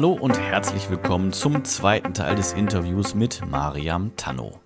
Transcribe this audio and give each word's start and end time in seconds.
Hallo 0.00 0.12
und 0.14 0.40
herzlich 0.40 0.88
willkommen 0.88 1.30
zum 1.30 1.62
zweiten 1.62 2.14
Teil 2.14 2.34
des 2.34 2.54
Interviews 2.54 3.14
mit 3.14 3.46
Mariam 3.46 4.16
Tanno. 4.16 4.58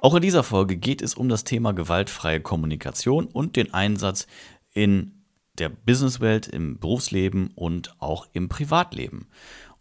Auch 0.00 0.14
in 0.14 0.22
dieser 0.22 0.42
Folge 0.42 0.78
geht 0.78 1.02
es 1.02 1.12
um 1.12 1.28
das 1.28 1.44
Thema 1.44 1.74
gewaltfreie 1.74 2.40
Kommunikation 2.40 3.26
und 3.26 3.56
den 3.56 3.74
Einsatz 3.74 4.26
in 4.72 5.26
der 5.58 5.68
Businesswelt, 5.68 6.48
im 6.48 6.78
Berufsleben 6.78 7.50
und 7.54 8.00
auch 8.00 8.28
im 8.32 8.48
Privatleben. 8.48 9.28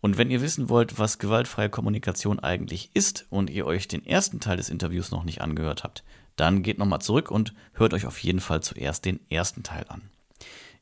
Und 0.01 0.17
wenn 0.17 0.29
ihr 0.29 0.41
wissen 0.41 0.67
wollt, 0.67 0.99
was 0.99 1.19
gewaltfreie 1.19 1.69
Kommunikation 1.69 2.41
eigentlich 2.41 2.91
ist 2.93 3.27
und 3.29 3.49
ihr 3.49 3.65
euch 3.65 3.87
den 3.87 4.05
ersten 4.05 4.41
Teil 4.41 4.57
des 4.57 4.67
Interviews 4.67 5.09
noch 5.09 5.23
nicht 5.23 5.39
angehört 5.39 5.85
habt, 5.85 6.03
dann 6.35 6.63
geht 6.63 6.79
nochmal 6.79 6.99
zurück 6.99 7.31
und 7.31 7.53
hört 7.75 7.93
euch 7.93 8.05
auf 8.05 8.17
jeden 8.17 8.41
Fall 8.41 8.61
zuerst 8.61 9.05
den 9.05 9.21
ersten 9.29 9.63
Teil 9.63 9.85
an. 9.87 10.01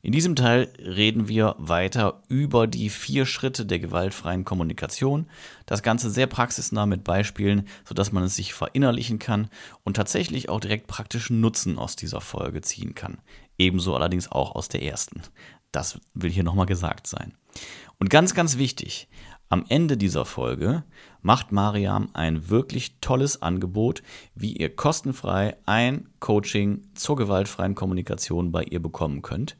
In 0.04 0.12
diesem 0.12 0.36
Teil 0.36 0.70
reden 0.78 1.28
wir 1.28 1.54
weiter 1.56 2.20
über 2.28 2.66
die 2.66 2.90
vier 2.90 3.24
Schritte 3.24 3.64
der 3.64 3.78
gewaltfreien 3.78 4.44
Kommunikation. 4.44 5.30
Das 5.64 5.82
Ganze 5.82 6.10
sehr 6.10 6.26
praxisnah 6.26 6.84
mit 6.84 7.04
Beispielen, 7.04 7.66
sodass 7.88 8.12
man 8.12 8.22
es 8.24 8.36
sich 8.36 8.52
verinnerlichen 8.52 9.18
kann 9.18 9.48
und 9.82 9.96
tatsächlich 9.96 10.50
auch 10.50 10.60
direkt 10.60 10.88
praktischen 10.88 11.40
Nutzen 11.40 11.78
aus 11.78 11.96
dieser 11.96 12.20
Folge 12.20 12.60
ziehen 12.60 12.94
kann. 12.94 13.16
Ebenso 13.56 13.94
allerdings 13.94 14.30
auch 14.30 14.54
aus 14.54 14.68
der 14.68 14.82
ersten. 14.82 15.22
Das 15.72 15.98
will 16.12 16.30
hier 16.30 16.44
nochmal 16.44 16.66
gesagt 16.66 17.06
sein. 17.06 17.32
Und 17.98 18.10
ganz, 18.10 18.34
ganz 18.34 18.58
wichtig, 18.58 19.08
am 19.48 19.64
Ende 19.70 19.96
dieser 19.96 20.26
Folge 20.26 20.84
macht 21.22 21.50
Mariam 21.50 22.10
ein 22.12 22.50
wirklich 22.50 22.98
tolles 23.00 23.40
Angebot, 23.40 24.02
wie 24.34 24.52
ihr 24.52 24.76
kostenfrei 24.76 25.56
ein 25.64 26.10
Coaching 26.20 26.82
zur 26.92 27.16
gewaltfreien 27.16 27.74
Kommunikation 27.74 28.52
bei 28.52 28.64
ihr 28.64 28.82
bekommen 28.82 29.22
könnt. 29.22 29.56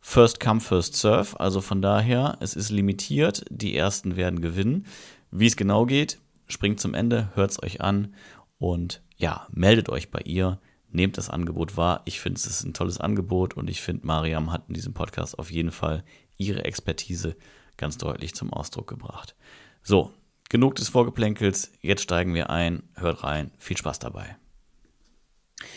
First 0.00 0.40
come, 0.40 0.60
first 0.60 0.96
serve. 0.96 1.38
Also 1.38 1.60
von 1.60 1.82
daher, 1.82 2.36
es 2.40 2.54
ist 2.54 2.70
limitiert. 2.70 3.44
Die 3.50 3.76
ersten 3.76 4.16
werden 4.16 4.40
gewinnen. 4.40 4.86
Wie 5.30 5.46
es 5.46 5.56
genau 5.56 5.86
geht, 5.86 6.18
springt 6.48 6.80
zum 6.80 6.94
Ende, 6.94 7.30
hört 7.34 7.52
es 7.52 7.62
euch 7.62 7.80
an 7.80 8.14
und 8.58 9.02
ja, 9.16 9.46
meldet 9.52 9.88
euch 9.88 10.10
bei 10.10 10.20
ihr. 10.20 10.58
Nehmt 10.92 11.18
das 11.18 11.30
Angebot 11.30 11.76
wahr. 11.76 12.02
Ich 12.04 12.20
finde, 12.20 12.38
es 12.38 12.46
ist 12.46 12.64
ein 12.64 12.74
tolles 12.74 12.98
Angebot 12.98 13.54
und 13.54 13.70
ich 13.70 13.80
finde, 13.80 14.06
Mariam 14.06 14.52
hat 14.52 14.64
in 14.66 14.74
diesem 14.74 14.92
Podcast 14.92 15.38
auf 15.38 15.52
jeden 15.52 15.70
Fall 15.70 16.02
ihre 16.36 16.64
Expertise 16.64 17.36
ganz 17.76 17.96
deutlich 17.96 18.34
zum 18.34 18.52
Ausdruck 18.52 18.88
gebracht. 18.88 19.36
So, 19.82 20.12
genug 20.48 20.74
des 20.74 20.88
Vorgeplänkels. 20.88 21.70
Jetzt 21.80 22.02
steigen 22.02 22.34
wir 22.34 22.50
ein. 22.50 22.82
Hört 22.94 23.22
rein. 23.22 23.52
Viel 23.58 23.76
Spaß 23.76 24.00
dabei. 24.00 24.36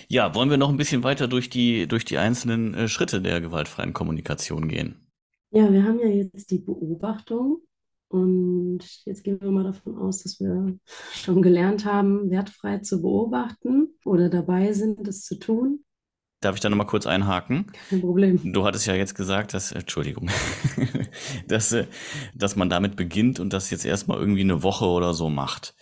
Ja, 0.07 0.33
wollen 0.35 0.49
wir 0.49 0.57
noch 0.57 0.69
ein 0.69 0.77
bisschen 0.77 1.03
weiter 1.03 1.27
durch 1.27 1.49
die, 1.49 1.87
durch 1.87 2.05
die 2.05 2.17
einzelnen 2.17 2.73
äh, 2.73 2.87
Schritte 2.87 3.21
der 3.21 3.41
gewaltfreien 3.41 3.93
Kommunikation 3.93 4.67
gehen? 4.67 5.07
Ja, 5.51 5.71
wir 5.71 5.83
haben 5.83 5.99
ja 5.99 6.07
jetzt 6.07 6.49
die 6.51 6.59
Beobachtung 6.59 7.61
und 8.07 8.79
jetzt 9.05 9.23
gehen 9.23 9.41
wir 9.41 9.51
mal 9.51 9.63
davon 9.63 9.97
aus, 9.97 10.23
dass 10.23 10.39
wir 10.39 10.77
schon 11.13 11.41
gelernt 11.41 11.85
haben, 11.85 12.29
wertfrei 12.29 12.79
zu 12.79 13.01
beobachten 13.01 13.89
oder 14.05 14.29
dabei 14.29 14.73
sind, 14.73 15.07
es 15.07 15.23
zu 15.23 15.39
tun. 15.39 15.83
Darf 16.39 16.55
ich 16.55 16.61
da 16.61 16.69
nochmal 16.69 16.87
kurz 16.87 17.07
einhaken? 17.07 17.71
Kein 17.89 18.01
Problem. 18.01 18.53
Du 18.53 18.65
hattest 18.65 18.85
ja 18.85 18.95
jetzt 18.95 19.15
gesagt, 19.15 19.53
dass, 19.53 19.71
Entschuldigung, 19.71 20.29
dass, 21.47 21.71
äh, 21.71 21.87
dass 22.35 22.55
man 22.55 22.69
damit 22.69 22.95
beginnt 22.95 23.39
und 23.39 23.53
das 23.53 23.69
jetzt 23.69 23.85
erstmal 23.85 24.19
irgendwie 24.19 24.41
eine 24.41 24.61
Woche 24.61 24.85
oder 24.85 25.13
so 25.13 25.29
macht. 25.29 25.73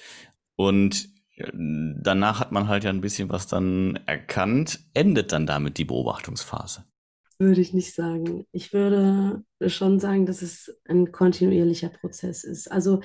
Und 0.55 1.09
danach 1.53 2.39
hat 2.39 2.51
man 2.51 2.67
halt 2.67 2.83
ja 2.83 2.89
ein 2.89 3.01
bisschen 3.01 3.29
was 3.29 3.47
dann 3.47 3.99
erkannt. 4.05 4.79
Endet 4.93 5.31
dann 5.31 5.45
damit 5.45 5.77
die 5.77 5.85
Beobachtungsphase? 5.85 6.85
Würde 7.39 7.61
ich 7.61 7.73
nicht 7.73 7.95
sagen. 7.95 8.45
Ich 8.51 8.73
würde 8.73 9.43
schon 9.67 9.99
sagen, 9.99 10.25
dass 10.25 10.41
es 10.41 10.75
ein 10.87 11.11
kontinuierlicher 11.11 11.89
Prozess 11.89 12.43
ist. 12.43 12.71
Also 12.71 13.01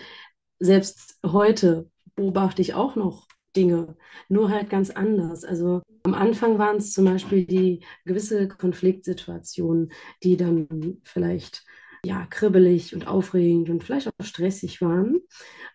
selbst 0.59 1.19
heute 1.25 1.91
beobachte 2.15 2.62
ich 2.62 2.75
auch 2.75 2.97
noch 2.97 3.27
Dinge, 3.56 3.97
nur 4.28 4.50
halt 4.50 4.69
ganz 4.71 4.91
anders. 4.91 5.44
Also 5.44 5.82
am 6.03 6.15
Anfang 6.15 6.59
waren 6.59 6.77
es 6.77 6.93
zum 6.93 7.06
Beispiel 7.06 7.47
die 7.47 7.81
gewisse 8.05 8.49
Konfliktsituationen, 8.49 9.93
die 10.22 10.37
dann 10.37 10.99
vielleicht 11.03 11.65
ja, 12.05 12.27
kribbelig 12.27 12.95
und 12.95 13.07
aufregend 13.07 13.71
und 13.71 13.84
vielleicht 13.84 14.09
auch 14.09 14.25
stressig 14.25 14.81
waren. 14.81 15.21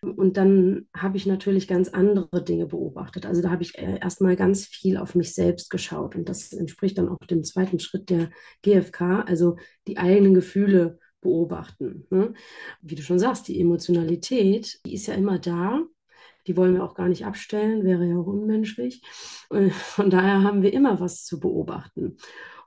Und 0.00 0.36
dann 0.36 0.88
habe 0.96 1.16
ich 1.16 1.26
natürlich 1.26 1.68
ganz 1.68 1.88
andere 1.88 2.42
Dinge 2.44 2.66
beobachtet. 2.66 3.26
Also 3.26 3.42
da 3.42 3.50
habe 3.50 3.62
ich 3.62 3.78
äh, 3.78 3.98
erstmal 4.00 4.36
ganz 4.36 4.66
viel 4.66 4.96
auf 4.96 5.14
mich 5.14 5.34
selbst 5.34 5.70
geschaut. 5.70 6.16
Und 6.16 6.28
das 6.28 6.52
entspricht 6.52 6.98
dann 6.98 7.08
auch 7.08 7.18
dem 7.18 7.44
zweiten 7.44 7.78
Schritt 7.78 8.10
der 8.10 8.30
GfK, 8.62 9.22
also 9.26 9.56
die 9.86 9.98
eigenen 9.98 10.34
Gefühle 10.34 10.98
beobachten. 11.20 12.06
Ne? 12.10 12.34
Wie 12.80 12.94
du 12.94 13.02
schon 13.02 13.18
sagst, 13.18 13.48
die 13.48 13.60
Emotionalität, 13.60 14.80
die 14.84 14.94
ist 14.94 15.06
ja 15.06 15.14
immer 15.14 15.38
da. 15.38 15.82
Die 16.46 16.56
wollen 16.56 16.74
wir 16.74 16.84
auch 16.84 16.94
gar 16.94 17.08
nicht 17.08 17.24
abstellen, 17.24 17.84
wäre 17.84 18.06
ja 18.06 18.16
auch 18.16 18.26
unmenschlich. 18.26 19.02
Äh, 19.50 19.70
von 19.70 20.10
daher 20.10 20.42
haben 20.42 20.62
wir 20.62 20.72
immer 20.72 21.00
was 21.00 21.24
zu 21.24 21.40
beobachten. 21.40 22.16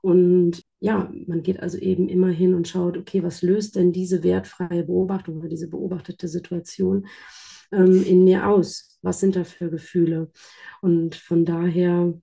Und 0.01 0.63
ja, 0.79 1.11
man 1.25 1.41
geht 1.41 1.59
also 1.59 1.79
eben 1.79 2.09
immer 2.09 2.29
hin 2.29 2.53
und 2.53 2.67
schaut, 2.67 2.95
okay, 2.95 3.23
was 3.23 3.41
löst 3.41 3.75
denn 3.75 3.91
diese 3.91 4.21
wertfreie 4.21 4.83
Beobachtung 4.83 5.37
oder 5.37 5.49
diese 5.49 5.67
beobachtete 5.67 6.27
Situation 6.27 7.07
ähm, 7.71 8.03
in 8.03 8.23
mir 8.23 8.47
aus? 8.47 8.99
Was 9.01 9.19
sind 9.19 9.35
da 9.35 9.43
für 9.43 9.71
Gefühle? 9.71 10.31
Und 10.81 11.15
von 11.15 11.43
daher, 11.43 12.13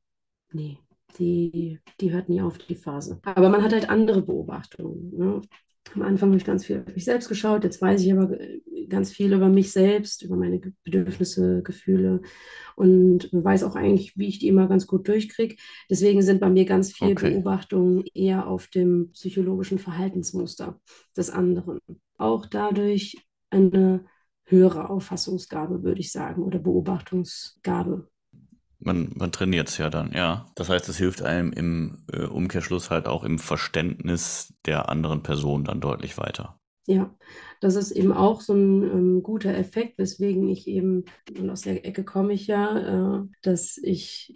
nee, 0.53 0.79
die, 1.19 1.81
die 2.01 2.13
hört 2.13 2.29
nie 2.29 2.41
auf, 2.41 2.59
die 2.59 2.77
Phase. 2.77 3.21
Aber 3.25 3.49
man 3.49 3.63
hat 3.63 3.73
halt 3.73 3.89
andere 3.91 4.23
Beobachtungen. 4.23 5.11
Ne? 5.17 5.41
Am 5.95 6.03
Anfang 6.03 6.31
habe 6.31 6.39
ich 6.39 6.45
ganz 6.45 6.65
viel 6.65 6.85
auf 6.87 6.95
mich 6.95 7.05
selbst 7.05 7.29
geschaut, 7.29 7.65
jetzt 7.65 7.83
weiß 7.83 8.03
ich 8.03 8.13
aber 8.13 8.37
ganz 8.89 9.11
viel 9.11 9.33
über 9.33 9.49
mich 9.49 9.73
selbst, 9.73 10.23
über 10.23 10.37
meine 10.37 10.61
Bedürfnisse, 10.85 11.63
Gefühle 11.63 12.23
und 12.77 13.29
weiß 13.33 13.65
auch 13.65 13.77
eigentlich, 13.77 14.17
wie 14.17 14.29
ich 14.29 14.39
die 14.39 14.49
immer 14.49 14.69
ganz 14.69 14.87
gut 14.87 15.09
durchkriege. 15.09 15.57
Deswegen 15.91 16.23
sind 16.23 16.41
bei 16.41 16.51
mir 16.51 16.65
ganz 16.65 16.93
viele 16.93 17.13
okay. 17.13 17.31
Beobachtungen 17.31 18.05
eher 18.15 18.47
auf 18.47 18.69
dem 18.69 19.11
psychologischen 19.13 19.79
Verhaltensmuster 19.79 20.81
des 21.17 21.31
anderen. 21.31 21.79
Auch 22.17 22.47
dadurch 22.47 23.17
eine 23.51 24.05
höhere 24.45 24.91
Auffassungsgabe, 24.91 25.83
würde 25.83 26.01
ich 26.01 26.13
sagen, 26.13 26.43
oder 26.43 26.59
Beobachtungsgabe. 26.59 28.09
Man, 28.85 29.13
man 29.15 29.33
trainiert 29.33 29.69
es 29.69 29.79
ja 29.79 29.91
dann, 29.91 30.13
ja. 30.13 30.47
Das 30.55 30.69
heißt, 30.69 30.89
es 30.89 30.97
hilft 30.99 31.23
einem 31.23 31.53
im 31.53 32.05
äh, 32.13 32.25
Umkehrschluss 32.25 32.91
halt 32.91 33.07
auch 33.07 33.25
im 33.25 33.39
Verständnis 33.39 34.55
der 34.67 34.89
anderen 34.89 35.23
Person 35.23 35.65
dann 35.65 35.81
deutlich 35.81 36.19
weiter. 36.19 36.59
Ja, 36.87 37.15
das 37.61 37.77
ist 37.77 37.93
eben 37.93 38.13
auch 38.13 38.41
so 38.41 38.55
ein 38.55 38.83
ähm, 38.83 39.23
guter 39.23 39.55
Effekt, 39.55 39.99
weswegen 39.99 40.49
ich 40.49 40.67
eben, 40.67 41.05
und 41.39 41.49
aus 41.49 41.61
der 41.61 41.87
Ecke 41.87 42.05
komme 42.05 42.33
ich 42.33 42.49
ja, 42.49 43.21
äh, 43.21 43.23
dass 43.43 43.79
ich 43.79 44.35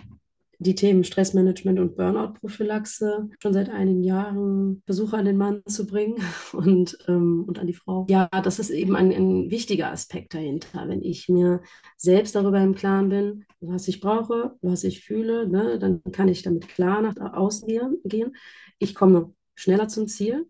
die 0.59 0.75
Themen 0.75 1.05
Stressmanagement 1.05 1.78
und 1.78 1.97
Burnout-Prophylaxe 1.97 3.28
schon 3.39 3.53
seit 3.53 3.69
einigen 3.69 4.03
Jahren 4.03 4.83
versuche 4.84 5.17
an 5.17 5.25
den 5.25 5.37
Mann 5.37 5.62
zu 5.67 5.87
bringen 5.87 6.17
und, 6.53 6.99
ähm, 7.09 7.44
und 7.47 7.59
an 7.59 7.67
die 7.67 7.75
Frau. 7.75 8.06
Ja, 8.09 8.28
das 8.28 8.59
ist 8.59 8.71
eben 8.71 8.97
ein, 8.97 9.12
ein 9.12 9.50
wichtiger 9.50 9.91
Aspekt 9.91 10.34
dahinter. 10.34 10.89
Wenn 10.89 11.03
ich 11.03 11.28
mir 11.28 11.62
selbst 11.97 12.34
darüber 12.34 12.61
im 12.61 12.75
Klaren 12.75 13.09
bin, 13.09 13.44
was 13.61 13.89
ich 13.89 14.00
brauche, 14.00 14.56
was 14.62 14.84
ich 14.84 15.05
fühle, 15.05 15.49
ne, 15.49 15.78
dann 15.78 16.03
kann 16.12 16.28
ich 16.28 16.43
damit 16.43 16.69
klar 16.69 17.03
nach 17.03 17.17
außen 17.17 17.69
gehen. 18.05 18.37
Ich 18.78 18.94
komme 18.94 19.34
schneller 19.55 19.88
zum 19.88 20.09
Ziel. 20.09 20.47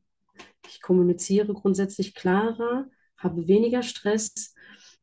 Ich 0.69 0.83
kommuniziere 0.83 1.55
grundsätzlich 1.55 2.15
klarer, 2.15 2.87
habe 3.17 3.47
weniger 3.47 3.83
Stress 3.83 4.55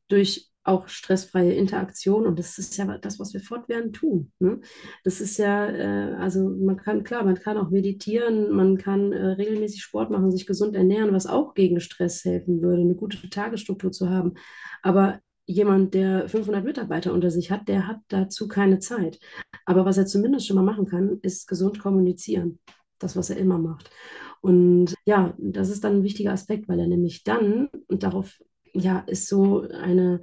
durch 0.08 0.53
auch 0.64 0.88
stressfreie 0.88 1.54
Interaktion 1.54 2.26
und 2.26 2.40
das 2.40 2.58
ist 2.58 2.78
ja 2.78 2.98
das, 2.98 3.20
was 3.20 3.34
wir 3.34 3.42
fortwährend 3.42 3.96
tun. 3.96 4.32
Ne? 4.40 4.62
Das 5.04 5.20
ist 5.20 5.38
ja, 5.38 5.68
äh, 5.68 6.16
also 6.16 6.50
man 6.50 6.78
kann, 6.78 7.04
klar, 7.04 7.24
man 7.24 7.36
kann 7.36 7.58
auch 7.58 7.70
meditieren, 7.70 8.52
man 8.52 8.78
kann 8.78 9.12
äh, 9.12 9.26
regelmäßig 9.32 9.84
Sport 9.84 10.10
machen, 10.10 10.32
sich 10.32 10.46
gesund 10.46 10.76
ernähren, 10.76 11.14
was 11.14 11.28
auch 11.28 11.54
gegen 11.54 11.80
Stress 11.80 12.24
helfen 12.24 12.62
würde, 12.62 12.82
eine 12.82 12.96
gute 12.96 13.30
Tagesstruktur 13.30 13.92
zu 13.92 14.10
haben. 14.10 14.34
Aber 14.82 15.20
jemand, 15.46 15.94
der 15.94 16.30
500 16.30 16.64
Mitarbeiter 16.64 17.14
unter 17.14 17.30
sich 17.30 17.52
hat, 17.52 17.68
der 17.68 17.88
hat 17.88 18.00
dazu 18.08 18.48
keine 18.48 18.80
Zeit. 18.80 19.20
Aber 19.66 19.86
was 19.86 19.98
er 19.98 20.06
zumindest 20.06 20.48
schon 20.48 20.56
mal 20.56 20.64
machen 20.64 20.86
kann, 20.86 21.20
ist 21.22 21.48
gesund 21.48 21.80
kommunizieren. 21.80 22.60
Das, 23.00 23.18
was 23.18 23.30
er 23.30 23.38
immer 23.38 23.58
macht. 23.58 23.90
Und 24.40 24.94
ja, 25.06 25.34
das 25.38 25.70
ist 25.70 25.84
dann 25.84 25.98
ein 25.98 26.04
wichtiger 26.04 26.32
Aspekt, 26.32 26.70
weil 26.70 26.80
er 26.80 26.88
nämlich 26.88 27.24
dann, 27.24 27.70
und 27.88 28.04
darauf 28.04 28.40
ja, 28.74 29.00
ist 29.00 29.28
so 29.28 29.62
eine 29.62 30.22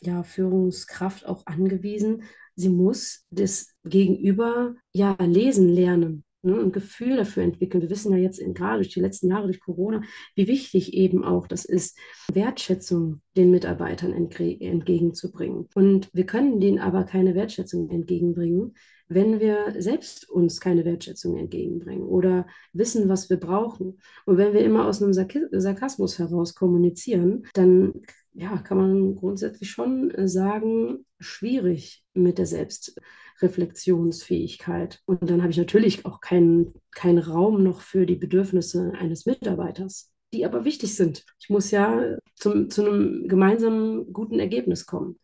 ja, 0.00 0.22
Führungskraft 0.22 1.26
auch 1.26 1.46
angewiesen. 1.46 2.24
Sie 2.56 2.68
muss 2.68 3.26
das 3.30 3.74
Gegenüber 3.84 4.74
ja 4.92 5.16
lesen 5.20 5.68
lernen. 5.68 6.24
ne, 6.42 6.60
ein 6.60 6.72
Gefühl 6.72 7.16
dafür 7.16 7.42
entwickeln. 7.42 7.82
Wir 7.82 7.90
wissen 7.90 8.12
ja 8.12 8.18
jetzt 8.18 8.38
in, 8.38 8.54
gerade 8.54 8.76
durch 8.76 8.92
die 8.92 9.00
letzten 9.00 9.30
Jahre, 9.30 9.46
durch 9.46 9.60
Corona, 9.60 10.02
wie 10.34 10.46
wichtig 10.46 10.92
eben 10.94 11.24
auch 11.24 11.46
das 11.46 11.64
ist, 11.64 11.98
Wertschätzung 12.32 13.22
den 13.36 13.50
Mitarbeitern 13.50 14.12
entgegenzubringen. 14.12 15.68
Und 15.74 16.10
wir 16.12 16.26
können 16.26 16.60
denen 16.60 16.78
aber 16.78 17.04
keine 17.04 17.34
Wertschätzung 17.34 17.90
entgegenbringen, 17.90 18.74
wenn 19.08 19.40
wir 19.40 19.74
selbst 19.78 20.30
uns 20.30 20.60
keine 20.60 20.84
Wertschätzung 20.84 21.36
entgegenbringen 21.36 22.06
oder 22.06 22.46
wissen, 22.72 23.08
was 23.08 23.30
wir 23.30 23.38
brauchen. 23.38 23.98
Und 24.24 24.38
wenn 24.38 24.52
wir 24.52 24.64
immer 24.64 24.86
aus 24.86 25.02
einem 25.02 25.12
Sarkasmus 25.12 26.18
heraus 26.18 26.54
kommunizieren, 26.54 27.46
dann 27.54 28.02
ja, 28.32 28.56
kann 28.58 28.78
man 28.78 29.14
grundsätzlich 29.14 29.70
schon 29.70 30.12
sagen, 30.26 31.06
schwierig 31.20 32.02
mit 32.14 32.38
der 32.38 32.46
Selbstreflexionsfähigkeit. 32.46 35.00
Und 35.06 35.30
dann 35.30 35.42
habe 35.42 35.52
ich 35.52 35.58
natürlich 35.58 36.04
auch 36.04 36.20
keinen 36.20 36.74
keinen 36.94 37.18
Raum 37.18 37.62
noch 37.62 37.80
für 37.80 38.06
die 38.06 38.16
Bedürfnisse 38.16 38.92
eines 38.98 39.26
Mitarbeiters, 39.26 40.10
die 40.32 40.46
aber 40.46 40.64
wichtig 40.64 40.96
sind. 40.96 41.24
Ich 41.38 41.50
muss 41.50 41.70
ja 41.70 42.16
zum, 42.36 42.70
zu 42.70 42.86
einem 42.86 43.28
gemeinsamen 43.28 44.12
guten 44.12 44.38
Ergebnis 44.38 44.86
kommen. 44.86 45.18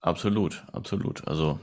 Absolut, 0.00 0.64
absolut. 0.72 1.26
Also 1.26 1.58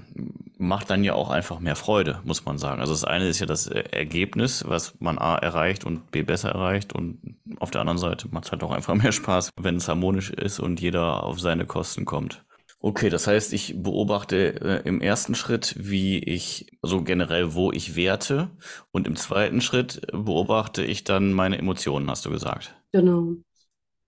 macht 0.58 0.90
dann 0.90 1.04
ja 1.04 1.14
auch 1.14 1.30
einfach 1.30 1.60
mehr 1.60 1.76
Freude, 1.78 2.20
muss 2.26 2.44
man 2.44 2.58
sagen. 2.58 2.82
Also 2.82 2.94
das 2.94 3.06
eine 3.06 3.28
ist 3.28 3.40
ja 3.40 3.46
das 3.46 3.68
Ergebnis, 3.68 4.66
was 4.68 4.96
man 5.00 5.18
A 5.18 5.38
erreicht 5.38 5.86
und 5.86 6.12
B 6.12 6.22
besser 6.22 6.50
erreicht 6.50 6.94
und 6.94 7.38
auf 7.60 7.72
der 7.72 7.82
anderen 7.82 7.98
Seite 7.98 8.28
macht 8.32 8.46
es 8.46 8.52
halt 8.52 8.64
auch 8.64 8.72
einfach 8.72 8.94
mehr 8.96 9.14
Spaß, 9.14 9.52
wenn 9.58 9.78
es 9.78 9.88
harmonisch 9.88 10.32
ist 10.32 10.60
und 10.60 10.82
jeder 10.82 11.24
auf 11.24 11.40
seine 11.40 11.66
Kosten 11.66 12.04
kommt. 12.04 12.44
Okay, 12.80 13.10
das 13.10 13.26
heißt, 13.26 13.54
ich 13.54 13.82
beobachte 13.82 14.62
äh, 14.62 14.88
im 14.88 15.02
ersten 15.02 15.34
Schritt, 15.34 15.76
wie 15.80 16.20
ich, 16.20 16.78
also 16.84 17.04
generell, 17.04 17.56
wo 17.56 17.72
ich 17.72 17.96
werte 17.96 18.52
und 18.92 19.08
im 19.08 19.16
zweiten 19.16 19.62
Schritt 19.62 20.02
beobachte 20.12 20.84
ich 20.84 21.04
dann 21.04 21.34
meine 21.34 21.58
Emotionen, 21.58 22.10
hast 22.12 22.26
du 22.26 22.30
gesagt. 22.30 22.76
Genau. 22.92 23.38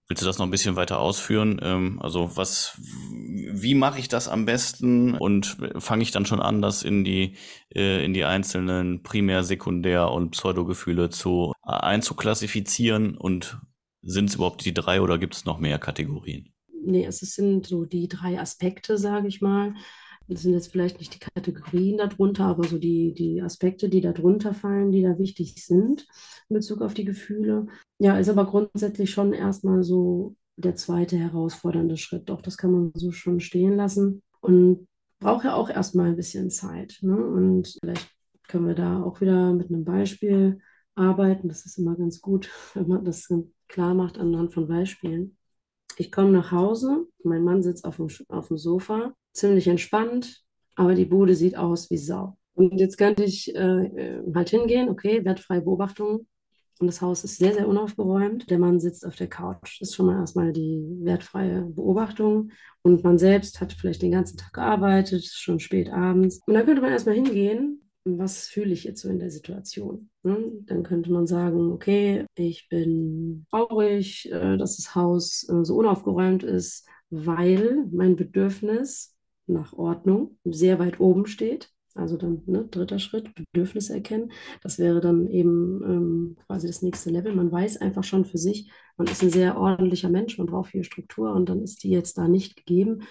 Willst 0.08 0.24
du 0.24 0.26
das 0.26 0.38
noch 0.38 0.46
ein 0.46 0.52
bisschen 0.52 0.78
weiter 0.78 1.00
ausführen? 1.00 1.60
Ähm, 1.62 2.00
also 2.02 2.38
was, 2.38 2.80
wie 2.80 3.76
mache 3.76 4.00
ich 4.00 4.08
das 4.08 4.30
am 4.30 4.46
besten 4.46 5.16
und 5.16 5.58
fange 5.78 6.04
ich 6.04 6.12
dann 6.12 6.26
schon 6.26 6.40
an, 6.40 6.62
das 6.62 6.84
in 6.84 7.04
die, 7.04 7.36
äh, 7.76 8.06
in 8.06 8.14
die 8.14 8.24
einzelnen 8.24 9.04
Primär-, 9.04 9.44
Sekundär- 9.44 10.12
und 10.12 10.32
Pseudogefühle 10.32 11.10
zu 11.10 11.52
äh, 11.66 11.72
einzuklassifizieren 11.72 13.18
und 13.18 13.60
sind 14.02 14.30
es 14.30 14.36
überhaupt 14.36 14.64
die 14.64 14.74
drei 14.74 15.02
oder 15.02 15.18
gibt 15.18 15.36
es 15.36 15.44
noch 15.44 15.60
mehr 15.60 15.78
Kategorien? 15.78 16.54
Nee, 16.86 17.06
es 17.06 17.20
sind 17.20 17.68
so 17.68 17.84
die 17.84 18.08
drei 18.08 18.40
Aspekte, 18.40 18.98
sage 18.98 19.28
ich 19.28 19.42
mal. 19.42 19.74
Das 20.30 20.42
sind 20.42 20.54
jetzt 20.54 20.72
vielleicht 20.72 21.00
nicht 21.00 21.14
die 21.16 21.20
Kategorien 21.20 21.98
darunter, 21.98 22.46
aber 22.46 22.66
so 22.66 22.78
die, 22.78 23.14
die 23.14 23.42
Aspekte, 23.42 23.90
die 23.90 24.02
darunter 24.02 24.54
fallen, 24.54 24.92
die 24.92 25.02
da 25.02 25.18
wichtig 25.18 25.66
sind 25.66 26.08
in 26.50 26.54
Bezug 26.54 26.82
auf 26.82 26.94
die 26.94 27.06
Gefühle. 27.06 27.68
Ja, 28.00 28.18
ist 28.18 28.30
aber 28.30 28.46
grundsätzlich 28.46 29.12
schon 29.12 29.34
erstmal 29.34 29.84
so 29.84 30.36
der 30.56 30.76
zweite 30.76 31.18
herausfordernde 31.18 31.98
Schritt. 31.98 32.30
Doch, 32.30 32.42
das 32.42 32.58
kann 32.58 32.72
man 32.72 32.92
so 32.96 33.12
schon 33.12 33.40
stehen 33.40 33.76
lassen 33.76 34.22
und 34.42 34.88
braucht 35.20 35.46
ja 35.46 35.56
auch 35.56 35.70
erstmal 35.70 36.08
ein 36.08 36.16
bisschen 36.16 36.50
Zeit. 36.50 37.00
Ne? 37.02 37.16
Und 37.16 37.78
vielleicht 37.80 38.10
können 38.48 38.68
wir 38.68 38.76
da 38.76 39.02
auch 39.02 39.22
wieder 39.22 39.54
mit 39.54 39.70
einem 39.70 39.84
Beispiel 39.84 40.60
arbeiten. 40.96 41.48
Das 41.48 41.66
ist 41.66 41.78
immer 41.78 41.96
ganz 41.96 42.22
gut, 42.22 42.50
wenn 42.74 42.88
man 42.88 43.06
das 43.06 43.28
klar 43.68 43.94
macht 43.94 44.18
anhand 44.18 44.54
von 44.54 44.68
Beispielen. 44.68 45.38
Ich 45.98 46.12
komme 46.12 46.32
nach 46.32 46.52
Hause, 46.52 47.08
mein 47.24 47.44
Mann 47.44 47.64
sitzt 47.64 47.86
auf 47.86 47.96
dem, 47.96 48.08
auf 48.30 48.50
dem 48.50 48.58
Sofa, 48.58 49.14
ziemlich 49.34 49.68
entspannt, 49.68 50.44
aber 50.76 50.94
die 50.94 51.06
Bude 51.06 51.36
sieht 51.36 51.58
aus 51.58 51.90
wie 51.90 51.98
Sau. 51.98 52.38
Und 52.54 52.80
jetzt 52.80 52.98
könnte 52.98 53.24
ich 53.24 53.54
äh, 53.56 54.22
halt 54.34 54.50
hingehen, 54.50 54.90
okay, 54.90 55.26
wertfreie 55.26 55.62
Beobachtung. 55.62 56.28
Und 56.80 56.88
das 56.88 57.02
Haus 57.02 57.24
ist 57.24 57.38
sehr, 57.38 57.54
sehr 57.54 57.68
unaufgeräumt. 57.68 58.50
Der 58.50 58.60
Mann 58.60 58.80
sitzt 58.80 59.06
auf 59.06 59.16
der 59.16 59.28
Couch. 59.28 59.80
Das 59.82 59.90
ist 59.90 59.96
schon 59.96 60.08
mal 60.08 60.20
erstmal 60.20 60.54
die 60.54 60.84
wertfreie 61.02 61.62
Beobachtung. 61.64 62.52
Und 62.82 63.04
man 63.04 63.18
selbst 63.18 63.60
hat 63.62 63.74
vielleicht 63.74 64.02
den 64.02 64.12
ganzen 64.12 64.38
Tag 64.38 64.54
gearbeitet, 64.54 65.26
schon 65.26 65.60
spät 65.60 65.90
abends. 65.90 66.42
Und 66.46 66.54
dann 66.54 66.66
könnte 66.66 66.82
man 66.82 66.92
erstmal 66.92 67.16
hingehen 67.16 67.82
was 68.18 68.48
fühle 68.48 68.74
ich 68.74 68.84
jetzt 68.84 69.02
so 69.02 69.10
in 69.10 69.20
der 69.20 69.32
Situation? 69.32 70.10
Ne? 70.24 70.52
Dann 70.66 70.84
könnte 70.84 71.12
man 71.12 71.28
sagen, 71.28 71.72
okay, 71.72 72.26
ich 72.36 72.70
bin 72.70 73.46
traurig, 73.50 74.32
äh, 74.32 74.58
dass 74.58 74.78
das 74.78 74.96
Haus 74.96 75.48
äh, 75.50 75.66
so 75.66 75.76
unaufgeräumt 75.76 76.44
ist, 76.44 76.88
weil 77.10 77.86
mein 77.92 78.16
Bedürfnis 78.16 79.16
nach 79.48 79.74
Ordnung 79.74 80.38
sehr 80.44 80.80
weit 80.80 81.00
oben 81.00 81.26
steht. 81.26 81.70
Also 81.98 82.18
dann 82.18 82.44
ne, 82.46 82.66
dritter 82.66 83.00
Schritt, 83.00 83.34
Bedürfnisse 83.36 83.94
erkennen. 83.94 84.32
Das 84.62 84.80
wäre 84.80 85.02
dann 85.02 85.28
eben 85.28 85.82
ähm, 85.84 86.38
quasi 86.48 86.68
das 86.68 86.82
nächste 86.82 87.10
Level. 87.10 87.36
Man 87.36 87.52
weiß 87.52 87.78
einfach 87.78 88.04
schon 88.04 88.26
für 88.26 88.38
sich, 88.38 88.72
man 88.98 89.08
ist 89.08 89.22
ein 89.24 89.30
sehr 89.30 89.58
ordentlicher 89.60 90.10
Mensch, 90.10 90.38
man 90.38 90.48
braucht 90.48 90.72
viel 90.72 90.84
Struktur 90.84 91.34
und 91.34 91.50
dann 91.50 91.62
ist 91.62 91.84
die 91.84 91.90
jetzt 91.90 92.18
da 92.18 92.28
nicht 92.28 92.56
gegeben. 92.56 93.04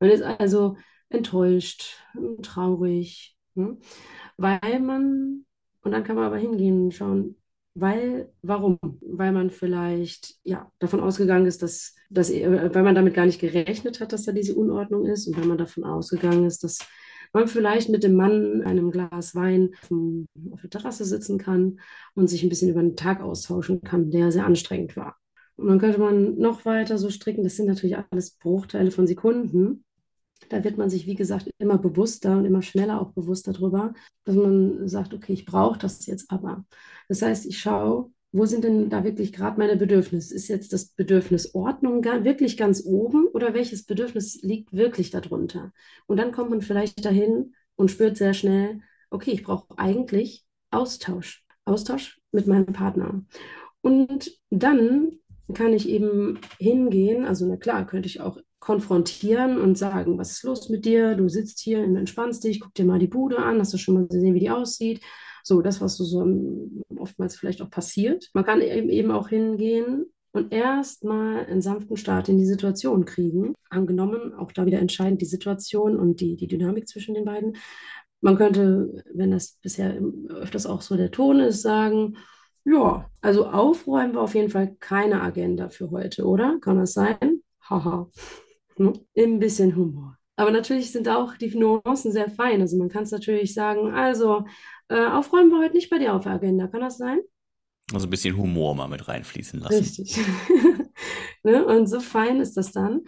Man 0.00 0.10
ist 0.10 0.22
also 0.22 0.76
enttäuscht, 1.08 1.96
traurig. 2.42 3.36
Hm? 3.54 3.78
weil 4.36 4.80
man, 4.80 5.44
und 5.82 5.92
dann 5.92 6.04
kann 6.04 6.16
man 6.16 6.26
aber 6.26 6.38
hingehen 6.38 6.84
und 6.84 6.94
schauen, 6.94 7.36
weil, 7.74 8.32
warum? 8.42 8.78
Weil 9.00 9.32
man 9.32 9.50
vielleicht 9.50 10.36
ja, 10.44 10.70
davon 10.78 11.00
ausgegangen 11.00 11.46
ist, 11.46 11.62
dass, 11.62 11.94
dass, 12.10 12.30
äh, 12.30 12.74
weil 12.74 12.82
man 12.82 12.94
damit 12.94 13.14
gar 13.14 13.26
nicht 13.26 13.40
gerechnet 13.40 14.00
hat, 14.00 14.12
dass 14.12 14.24
da 14.24 14.32
diese 14.32 14.54
Unordnung 14.54 15.06
ist 15.06 15.26
und 15.28 15.36
weil 15.38 15.46
man 15.46 15.58
davon 15.58 15.84
ausgegangen 15.84 16.44
ist, 16.46 16.64
dass 16.64 16.78
man 17.32 17.48
vielleicht 17.48 17.88
mit 17.88 18.02
dem 18.04 18.14
Mann 18.14 18.62
einem 18.62 18.90
Glas 18.90 19.34
Wein 19.34 19.70
auf, 20.50 20.60
der 20.60 20.70
Terrasse 20.70 21.04
sitzen 21.04 21.38
kann 21.38 21.80
und 22.14 22.28
sich 22.28 22.42
ein 22.42 22.48
bisschen 22.48 22.70
über 22.70 22.82
den 22.82 22.96
Tag 22.96 23.20
austauschen 23.20 23.82
kann, 23.82 24.10
der 24.10 24.32
sehr 24.32 24.46
anstrengend 24.46 24.96
war. 24.96 25.16
Und 25.56 25.68
dann 25.68 25.78
könnte 25.78 25.98
man 25.98 26.38
noch 26.38 26.64
weiter 26.64 26.98
so 26.98 27.10
stricken, 27.10 27.42
das 27.42 27.56
sind 27.56 27.66
natürlich 27.66 27.96
alles 28.10 28.30
Bruchteile 28.32 28.90
von 28.90 29.06
Sekunden, 29.06 29.84
da 30.48 30.64
wird 30.64 30.78
man 30.78 30.88
sich, 30.88 31.06
wie 31.06 31.14
gesagt, 31.14 31.50
immer 31.58 31.78
bewusster 31.78 32.38
und 32.38 32.44
immer 32.44 32.62
schneller 32.62 33.00
auch 33.00 33.12
bewusster 33.12 33.52
darüber, 33.52 33.92
dass 34.24 34.36
man 34.36 34.88
sagt, 34.88 35.12
okay, 35.14 35.32
ich 35.32 35.44
brauche 35.44 35.78
das 35.78 36.06
jetzt 36.06 36.30
aber. 36.30 36.64
Das 37.08 37.22
heißt, 37.22 37.46
ich 37.46 37.58
schaue, 37.58 38.10
wo 38.30 38.44
sind 38.44 38.64
denn 38.64 38.90
da 38.90 39.04
wirklich 39.04 39.32
gerade 39.32 39.58
meine 39.58 39.76
Bedürfnisse? 39.76 40.34
Ist 40.34 40.48
jetzt 40.48 40.72
das 40.72 40.88
Bedürfnis 40.88 41.54
Ordnung 41.54 42.04
wirklich 42.04 42.56
ganz 42.56 42.84
oben 42.84 43.26
oder 43.26 43.54
welches 43.54 43.84
Bedürfnis 43.84 44.42
liegt 44.42 44.72
wirklich 44.72 45.10
darunter? 45.10 45.72
Und 46.06 46.18
dann 46.18 46.32
kommt 46.32 46.50
man 46.50 46.60
vielleicht 46.60 47.04
dahin 47.04 47.54
und 47.76 47.90
spürt 47.90 48.16
sehr 48.16 48.34
schnell, 48.34 48.80
okay, 49.10 49.30
ich 49.30 49.42
brauche 49.42 49.78
eigentlich 49.78 50.44
Austausch. 50.70 51.44
Austausch 51.64 52.20
mit 52.32 52.46
meinem 52.46 52.66
Partner. 52.66 53.22
Und 53.80 54.30
dann 54.50 55.18
kann 55.54 55.72
ich 55.72 55.88
eben 55.88 56.38
hingehen, 56.58 57.24
also 57.24 57.46
na 57.46 57.56
klar, 57.56 57.86
könnte 57.86 58.08
ich 58.08 58.20
auch 58.20 58.38
konfrontieren 58.58 59.58
und 59.58 59.78
sagen, 59.78 60.18
was 60.18 60.32
ist 60.32 60.42
los 60.42 60.68
mit 60.68 60.84
dir? 60.84 61.14
Du 61.14 61.28
sitzt 61.28 61.60
hier 61.60 61.80
und 61.80 61.96
entspannst 61.96 62.44
dich, 62.44 62.60
guck 62.60 62.74
dir 62.74 62.84
mal 62.84 62.98
die 62.98 63.06
Bude 63.06 63.38
an, 63.38 63.60
hast 63.60 63.72
du 63.72 63.78
schon 63.78 63.94
mal 63.94 64.06
gesehen, 64.06 64.34
wie 64.34 64.40
die 64.40 64.50
aussieht? 64.50 65.00
So, 65.48 65.62
das, 65.62 65.80
was 65.80 65.96
so, 65.96 66.04
so 66.04 66.26
oftmals 66.96 67.36
vielleicht 67.36 67.62
auch 67.62 67.70
passiert. 67.70 68.28
Man 68.34 68.44
kann 68.44 68.60
eben, 68.60 68.90
eben 68.90 69.10
auch 69.10 69.28
hingehen 69.30 70.04
und 70.32 70.52
erstmal 70.52 71.46
einen 71.46 71.62
sanften 71.62 71.96
Start 71.96 72.28
in 72.28 72.36
die 72.36 72.44
Situation 72.44 73.06
kriegen. 73.06 73.54
Angenommen, 73.70 74.34
auch 74.34 74.52
da 74.52 74.66
wieder 74.66 74.78
entscheidend 74.78 75.22
die 75.22 75.26
Situation 75.26 75.96
und 75.96 76.20
die, 76.20 76.36
die 76.36 76.48
Dynamik 76.48 76.86
zwischen 76.86 77.14
den 77.14 77.24
beiden. 77.24 77.56
Man 78.20 78.36
könnte, 78.36 79.04
wenn 79.14 79.30
das 79.30 79.58
bisher 79.62 79.98
öfters 80.28 80.66
auch 80.66 80.82
so 80.82 80.96
der 80.96 81.10
Ton 81.10 81.40
ist, 81.40 81.62
sagen, 81.62 82.18
ja, 82.64 83.08
also 83.22 83.46
aufräumen 83.46 84.14
war 84.14 84.22
auf 84.22 84.34
jeden 84.34 84.50
Fall 84.50 84.76
keine 84.80 85.22
Agenda 85.22 85.70
für 85.70 85.90
heute, 85.90 86.26
oder? 86.26 86.58
Kann 86.60 86.76
das 86.78 86.92
sein? 86.92 87.42
Haha. 87.68 88.08
Hm? 88.76 88.92
Ein 89.16 89.40
bisschen 89.40 89.74
Humor. 89.74 90.18
Aber 90.36 90.52
natürlich 90.52 90.92
sind 90.92 91.08
auch 91.08 91.36
die 91.36 91.52
Nuancen 91.58 92.12
sehr 92.12 92.30
fein. 92.30 92.60
Also 92.60 92.76
man 92.76 92.88
kann 92.88 93.02
es 93.02 93.10
natürlich 93.10 93.54
sagen, 93.54 93.90
also 93.90 94.44
äh, 94.88 95.06
aufräumen 95.06 95.50
wir 95.50 95.58
heute 95.58 95.74
nicht 95.74 95.90
bei 95.90 95.98
dir 95.98 96.14
auf 96.14 96.24
der 96.24 96.32
Agenda. 96.32 96.66
Kann 96.66 96.80
das 96.80 96.98
sein? 96.98 97.20
Also 97.92 98.06
ein 98.06 98.10
bisschen 98.10 98.36
Humor 98.36 98.74
mal 98.74 98.88
mit 98.88 99.08
reinfließen 99.08 99.60
lassen. 99.60 99.74
Richtig. 99.74 100.18
ne? 101.42 101.64
Und 101.64 101.86
so 101.86 102.00
fein 102.00 102.40
ist 102.40 102.56
das 102.56 102.72
dann. 102.72 103.02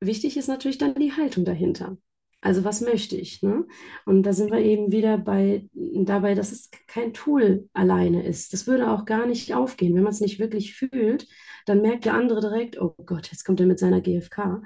Wichtig 0.00 0.36
ist 0.36 0.48
natürlich 0.48 0.78
dann 0.78 0.94
die 0.94 1.12
Haltung 1.12 1.44
dahinter. 1.44 1.96
Also 2.40 2.64
was 2.64 2.80
möchte 2.80 3.16
ich? 3.16 3.42
Ne? 3.42 3.66
Und 4.04 4.22
da 4.22 4.32
sind 4.32 4.52
wir 4.52 4.60
eben 4.60 4.92
wieder 4.92 5.18
bei, 5.18 5.68
dabei, 5.72 6.34
dass 6.34 6.52
es 6.52 6.70
kein 6.86 7.12
Tool 7.12 7.68
alleine 7.72 8.24
ist. 8.24 8.52
Das 8.52 8.66
würde 8.66 8.90
auch 8.90 9.04
gar 9.04 9.26
nicht 9.26 9.54
aufgehen. 9.54 9.94
Wenn 9.94 10.04
man 10.04 10.12
es 10.12 10.20
nicht 10.20 10.38
wirklich 10.38 10.74
fühlt, 10.74 11.26
dann 11.64 11.82
merkt 11.82 12.04
der 12.04 12.14
andere 12.14 12.40
direkt, 12.40 12.80
oh 12.80 12.94
Gott, 13.04 13.28
jetzt 13.32 13.44
kommt 13.44 13.60
er 13.60 13.66
mit 13.66 13.78
seiner 13.78 14.00
GfK. 14.00 14.62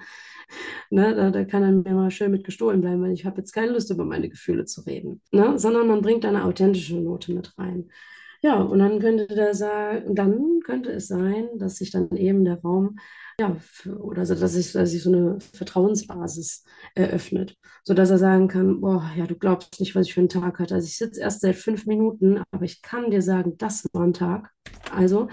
Ne, 0.91 1.15
da, 1.15 1.31
da, 1.31 1.45
kann 1.45 1.63
er 1.63 1.71
mir 1.71 1.95
mal 1.95 2.11
schön 2.11 2.33
mit 2.33 2.45
gestohlen 2.45 2.81
bleiben, 2.81 3.03
weil 3.03 3.13
ich 3.13 3.25
habe 3.25 3.39
jetzt 3.39 3.53
keine 3.53 3.71
Lust, 3.71 3.91
über 3.91 4.05
meine 4.05 4.29
Gefühle 4.29 4.65
zu 4.65 4.81
reden. 4.83 5.23
Ne? 5.31 5.59
Sondern 5.59 5.87
man 5.87 6.03
bringt 6.03 6.25
eine 6.25 6.45
authentische 6.45 6.97
Note 6.97 7.33
mit 7.33 7.57
rein. 7.57 7.89
Ja, 8.43 8.61
und 8.63 8.79
dann 8.79 9.01
könnte 9.01 9.27
der 9.27 9.53
dann 10.09 10.61
könnte 10.65 10.91
es 10.91 11.09
sein, 11.09 11.49
dass 11.59 11.77
sich 11.77 11.91
dann 11.91 12.11
eben 12.17 12.45
der 12.45 12.61
Raum, 12.61 12.99
ja, 13.41 13.57
oder 14.01 14.27
so, 14.27 14.35
dass 14.35 14.53
sich, 14.53 14.73
dass 14.73 14.91
sich 14.91 15.03
so 15.03 15.11
eine 15.13 15.39
Vertrauensbasis 15.41 16.65
eröffnet, 16.95 17.57
sodass 17.85 18.11
er 18.11 18.19
sagen 18.19 18.49
kann, 18.49 18.81
boah, 18.81 19.11
ja, 19.17 19.27
du 19.27 19.35
glaubst 19.37 19.81
nicht, 19.81 19.95
was 19.95 20.07
ich 20.07 20.15
für 20.15 20.21
einen 20.21 20.29
Tag 20.29 20.59
hatte. 20.61 20.75
Also 20.75 20.87
ich 20.87 20.97
sitze 20.99 21.21
erst 21.21 21.41
seit 21.43 21.57
fünf 21.57 21.87
Minuten, 21.87 22.43
aber 22.53 22.65
ich 22.65 22.83
kann 22.83 23.11
dir 23.11 23.23
sagen, 23.23 23.57
das 23.59 23.87
war 23.93 24.05
ein 24.05 24.15
Tag. 24.15 24.51
Also 24.93 25.29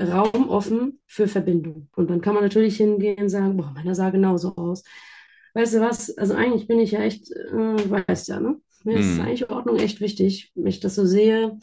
Raum 0.00 0.48
offen 0.50 1.00
für 1.06 1.28
Verbindung. 1.28 1.88
Und 1.96 2.10
dann 2.10 2.20
kann 2.20 2.34
man 2.34 2.42
natürlich 2.44 2.76
hingehen 2.78 3.18
und 3.24 3.28
sagen, 3.30 3.56
boah, 3.56 3.72
meiner 3.74 3.94
sah 3.94 4.10
genauso 4.10 4.56
aus. 4.56 4.84
Weißt 5.54 5.74
du 5.74 5.80
was? 5.80 6.16
Also 6.18 6.34
eigentlich 6.34 6.68
bin 6.68 6.78
ich 6.80 6.92
ja 6.92 7.00
echt, 7.00 7.30
äh, 7.32 7.90
weißt 7.90 8.28
ja, 8.28 8.40
ne? 8.40 8.60
Mir 8.84 8.98
ist 8.98 9.18
Hm. 9.18 9.20
eigentlich 9.20 9.50
Ordnung 9.50 9.78
echt 9.78 10.00
wichtig. 10.00 10.52
Wenn 10.54 10.66
ich 10.68 10.80
das 10.80 10.94
so 10.94 11.06
sehe, 11.06 11.58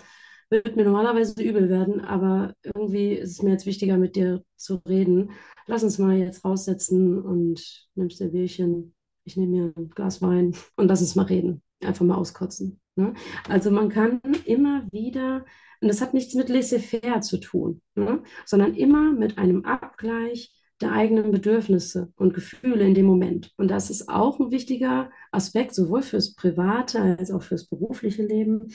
wird 0.50 0.76
mir 0.76 0.86
normalerweise 0.86 1.42
übel 1.42 1.70
werden, 1.70 2.02
aber 2.02 2.54
irgendwie 2.64 3.14
ist 3.14 3.32
es 3.32 3.42
mir 3.42 3.52
jetzt 3.52 3.66
wichtiger, 3.66 3.98
mit 3.98 4.16
dir 4.16 4.44
zu 4.56 4.82
reden. 4.88 5.32
Lass 5.68 5.84
uns 5.84 5.98
mal 5.98 6.16
jetzt 6.18 6.44
raussetzen 6.46 7.22
und 7.22 7.88
nimmst 7.96 8.20
dir 8.20 8.30
Bierchen, 8.30 8.94
ich 9.26 9.38
nehme 9.38 9.52
mir 9.52 9.74
ein 9.76 9.90
Glas 9.90 10.22
Wein 10.22 10.56
und 10.76 10.88
lass 10.88 11.02
uns 11.02 11.16
mal 11.16 11.26
reden. 11.26 11.62
Einfach 11.82 12.06
mal 12.06 12.16
auskotzen. 12.16 12.80
Ne? 12.96 13.14
Also 13.50 13.72
man 13.72 13.90
kann 13.90 14.22
immer 14.46 14.88
wieder, 14.92 15.46
und 15.82 15.88
das 15.88 16.02
hat 16.02 16.14
nichts 16.14 16.34
mit 16.34 16.50
laissez-faire 16.50 17.22
zu 17.22 17.38
tun, 17.40 17.82
ne? 17.96 18.24
sondern 18.46 18.76
immer 18.76 19.12
mit 19.12 19.38
einem 19.38 19.66
Abgleich 19.66 20.54
der 20.82 20.92
eigenen 20.92 21.32
Bedürfnisse 21.32 22.12
und 22.16 22.34
Gefühle 22.34 22.86
in 22.86 22.94
dem 22.94 23.06
Moment. 23.06 23.52
Und 23.58 23.70
das 23.70 23.90
ist 23.90 24.10
auch 24.10 24.40
ein 24.40 24.52
wichtiger 24.52 25.10
Aspekt, 25.32 25.74
sowohl 25.74 26.02
fürs 26.02 26.36
private 26.36 27.02
als 27.02 27.32
auch 27.32 27.42
fürs 27.44 27.68
berufliche 27.68 28.24
Leben. 28.24 28.74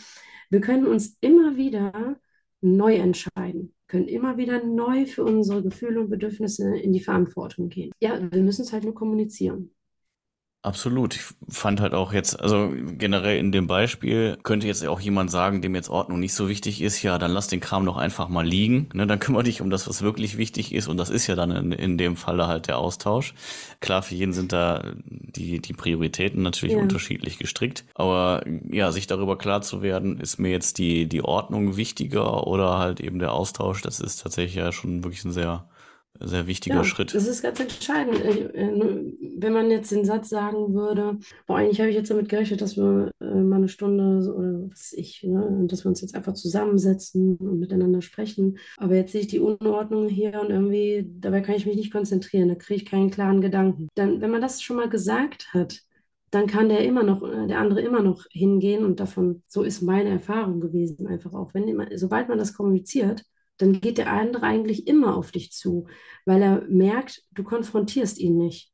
Wir 0.50 0.60
können 0.60 0.86
uns 0.86 1.16
immer 1.20 1.56
wieder 1.56 2.18
neu 2.60 2.96
entscheiden, 2.96 3.74
können 3.86 4.08
immer 4.08 4.36
wieder 4.36 4.64
neu 4.64 5.06
für 5.06 5.24
unsere 5.24 5.62
Gefühle 5.62 6.00
und 6.00 6.10
Bedürfnisse 6.10 6.76
in 6.76 6.92
die 6.92 7.00
Verantwortung 7.00 7.68
gehen. 7.68 7.92
Ja, 8.00 8.20
wir 8.30 8.42
müssen 8.42 8.62
es 8.62 8.72
halt 8.72 8.84
nur 8.84 8.94
kommunizieren. 8.94 9.70
Absolut. 10.68 11.16
Ich 11.16 11.22
fand 11.48 11.80
halt 11.80 11.94
auch 11.94 12.12
jetzt, 12.12 12.38
also 12.38 12.70
generell 12.98 13.38
in 13.38 13.52
dem 13.52 13.66
Beispiel 13.66 14.36
könnte 14.42 14.66
jetzt 14.66 14.86
auch 14.86 15.00
jemand 15.00 15.30
sagen, 15.30 15.62
dem 15.62 15.74
jetzt 15.74 15.88
Ordnung 15.88 16.20
nicht 16.20 16.34
so 16.34 16.48
wichtig 16.48 16.82
ist, 16.82 17.02
ja, 17.02 17.18
dann 17.18 17.32
lass 17.32 17.48
den 17.48 17.60
Kram 17.60 17.86
doch 17.86 17.96
einfach 17.96 18.28
mal 18.28 18.46
liegen. 18.46 18.90
Ne, 18.92 19.06
dann 19.06 19.18
kümmere 19.18 19.44
dich 19.44 19.62
um 19.62 19.70
das, 19.70 19.88
was 19.88 20.02
wirklich 20.02 20.36
wichtig 20.36 20.74
ist. 20.74 20.86
Und 20.88 20.98
das 20.98 21.08
ist 21.08 21.26
ja 21.26 21.34
dann 21.34 21.50
in, 21.50 21.72
in 21.72 21.96
dem 21.96 22.16
Falle 22.16 22.46
halt 22.46 22.66
der 22.68 22.78
Austausch. 22.78 23.32
Klar, 23.80 24.02
für 24.02 24.14
jeden 24.14 24.34
sind 24.34 24.52
da 24.52 24.82
die, 25.06 25.60
die 25.60 25.72
Prioritäten 25.72 26.42
natürlich 26.42 26.74
Ja. 26.76 26.80
unterschiedlich 26.82 27.38
gestrickt. 27.38 27.84
Aber 27.94 28.44
ja, 28.70 28.92
sich 28.92 29.06
darüber 29.06 29.38
klar 29.38 29.62
zu 29.62 29.80
werden, 29.80 30.20
ist 30.20 30.38
mir 30.38 30.50
jetzt 30.50 30.76
die, 30.76 31.08
die 31.08 31.22
Ordnung 31.24 31.76
wichtiger 31.78 32.46
oder 32.46 32.78
halt 32.78 33.00
eben 33.00 33.18
der 33.18 33.32
Austausch, 33.32 33.80
das 33.80 34.00
ist 34.00 34.22
tatsächlich 34.22 34.56
ja 34.56 34.70
schon 34.72 35.02
wirklich 35.02 35.24
ein 35.24 35.32
sehr, 35.32 35.64
sehr 36.20 36.46
wichtiger 36.46 36.76
Ja, 36.76 36.84
Schritt. 36.84 37.14
das 37.14 37.26
ist 37.26 37.42
ganz 37.42 37.60
entscheidend. 37.60 38.20
Äh, 38.20 38.48
äh, 38.52 39.14
Wenn 39.38 39.52
man 39.52 39.70
jetzt 39.70 39.90
den 39.92 40.04
Satz 40.04 40.28
sagen 40.28 40.74
würde, 40.74 41.18
boah, 41.46 41.56
eigentlich 41.58 41.80
habe 41.80 41.90
ich 41.90 41.96
jetzt 41.96 42.10
damit 42.10 42.28
gerechnet, 42.28 42.60
dass 42.60 42.76
wir 42.76 43.10
äh, 43.20 43.24
mal 43.40 43.56
eine 43.56 43.68
Stunde 43.68 44.32
oder 44.34 44.70
was 44.70 44.92
weiß 44.92 44.92
ich, 44.94 45.22
ne, 45.22 45.64
dass 45.68 45.84
wir 45.84 45.88
uns 45.88 46.00
jetzt 46.00 46.14
einfach 46.14 46.34
zusammensetzen 46.34 47.36
und 47.36 47.58
miteinander 47.60 48.02
sprechen. 48.02 48.58
Aber 48.76 48.94
jetzt 48.96 49.12
sehe 49.12 49.22
ich 49.22 49.28
die 49.28 49.40
Unordnung 49.40 50.08
hier 50.08 50.40
und 50.40 50.50
irgendwie, 50.50 51.06
dabei 51.20 51.40
kann 51.40 51.54
ich 51.54 51.66
mich 51.66 51.76
nicht 51.76 51.92
konzentrieren, 51.92 52.48
da 52.48 52.54
kriege 52.56 52.82
ich 52.82 52.86
keinen 52.90 53.10
klaren 53.10 53.40
Gedanken. 53.40 53.88
Dann, 53.94 54.20
wenn 54.20 54.30
man 54.30 54.40
das 54.42 54.60
schon 54.62 54.76
mal 54.76 54.88
gesagt 54.88 55.52
hat, 55.54 55.80
dann 56.30 56.46
kann 56.46 56.68
der 56.68 56.84
immer 56.84 57.02
noch, 57.04 57.20
der 57.22 57.58
andere 57.58 57.80
immer 57.80 58.02
noch 58.02 58.24
hingehen 58.30 58.84
und 58.84 59.00
davon, 59.00 59.42
so 59.46 59.62
ist 59.62 59.80
meine 59.80 60.10
Erfahrung 60.10 60.60
gewesen, 60.60 61.06
einfach 61.06 61.32
auch. 61.32 61.54
Wenn, 61.54 61.88
sobald 61.96 62.28
man 62.28 62.36
das 62.38 62.52
kommuniziert, 62.54 63.24
dann 63.58 63.80
geht 63.80 63.98
der 63.98 64.12
andere 64.12 64.44
eigentlich 64.44 64.86
immer 64.86 65.16
auf 65.16 65.32
dich 65.32 65.52
zu 65.52 65.86
weil 66.28 66.42
er 66.42 66.62
merkt, 66.68 67.22
du 67.32 67.42
konfrontierst 67.42 68.18
ihn 68.18 68.36
nicht. 68.36 68.70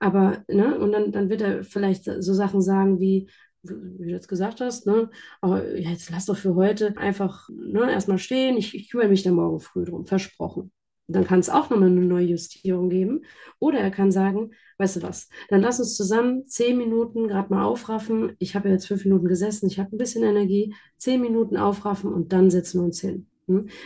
Aber, 0.00 0.42
ne, 0.48 0.78
und 0.78 0.92
dann, 0.92 1.12
dann 1.12 1.28
wird 1.28 1.42
er 1.42 1.62
vielleicht 1.62 2.04
so 2.04 2.32
Sachen 2.32 2.62
sagen 2.62 3.00
wie, 3.00 3.28
wie 3.62 4.06
du 4.06 4.10
jetzt 4.10 4.28
gesagt 4.28 4.62
hast, 4.62 4.86
ne, 4.86 5.10
oh, 5.42 5.56
jetzt 5.56 6.10
lass 6.10 6.24
doch 6.24 6.38
für 6.38 6.54
heute 6.54 6.96
einfach 6.96 7.48
ne, 7.50 7.92
erstmal 7.92 8.18
stehen, 8.18 8.56
ich, 8.56 8.74
ich 8.74 8.90
kümmere 8.90 9.08
mich 9.08 9.24
dann 9.24 9.34
morgen 9.34 9.60
früh 9.60 9.84
drum, 9.84 10.06
versprochen. 10.06 10.72
Dann 11.06 11.26
kann 11.26 11.38
es 11.38 11.50
auch 11.50 11.68
nochmal 11.68 11.90
eine 11.90 12.00
neue 12.00 12.26
Justierung 12.26 12.88
geben. 12.88 13.26
Oder 13.60 13.78
er 13.78 13.90
kann 13.90 14.10
sagen, 14.10 14.52
weißt 14.78 14.96
du 14.96 15.02
was, 15.02 15.28
dann 15.50 15.60
lass 15.60 15.78
uns 15.78 15.96
zusammen 15.96 16.48
zehn 16.48 16.78
Minuten 16.78 17.28
gerade 17.28 17.52
mal 17.52 17.64
aufraffen. 17.64 18.34
Ich 18.38 18.56
habe 18.56 18.68
ja 18.68 18.74
jetzt 18.74 18.88
fünf 18.88 19.04
Minuten 19.04 19.28
gesessen, 19.28 19.66
ich 19.66 19.78
habe 19.78 19.94
ein 19.94 19.98
bisschen 19.98 20.24
Energie, 20.24 20.74
zehn 20.96 21.20
Minuten 21.20 21.58
aufraffen 21.58 22.10
und 22.12 22.32
dann 22.32 22.50
setzen 22.50 22.80
wir 22.80 22.86
uns 22.86 23.00
hin. 23.00 23.28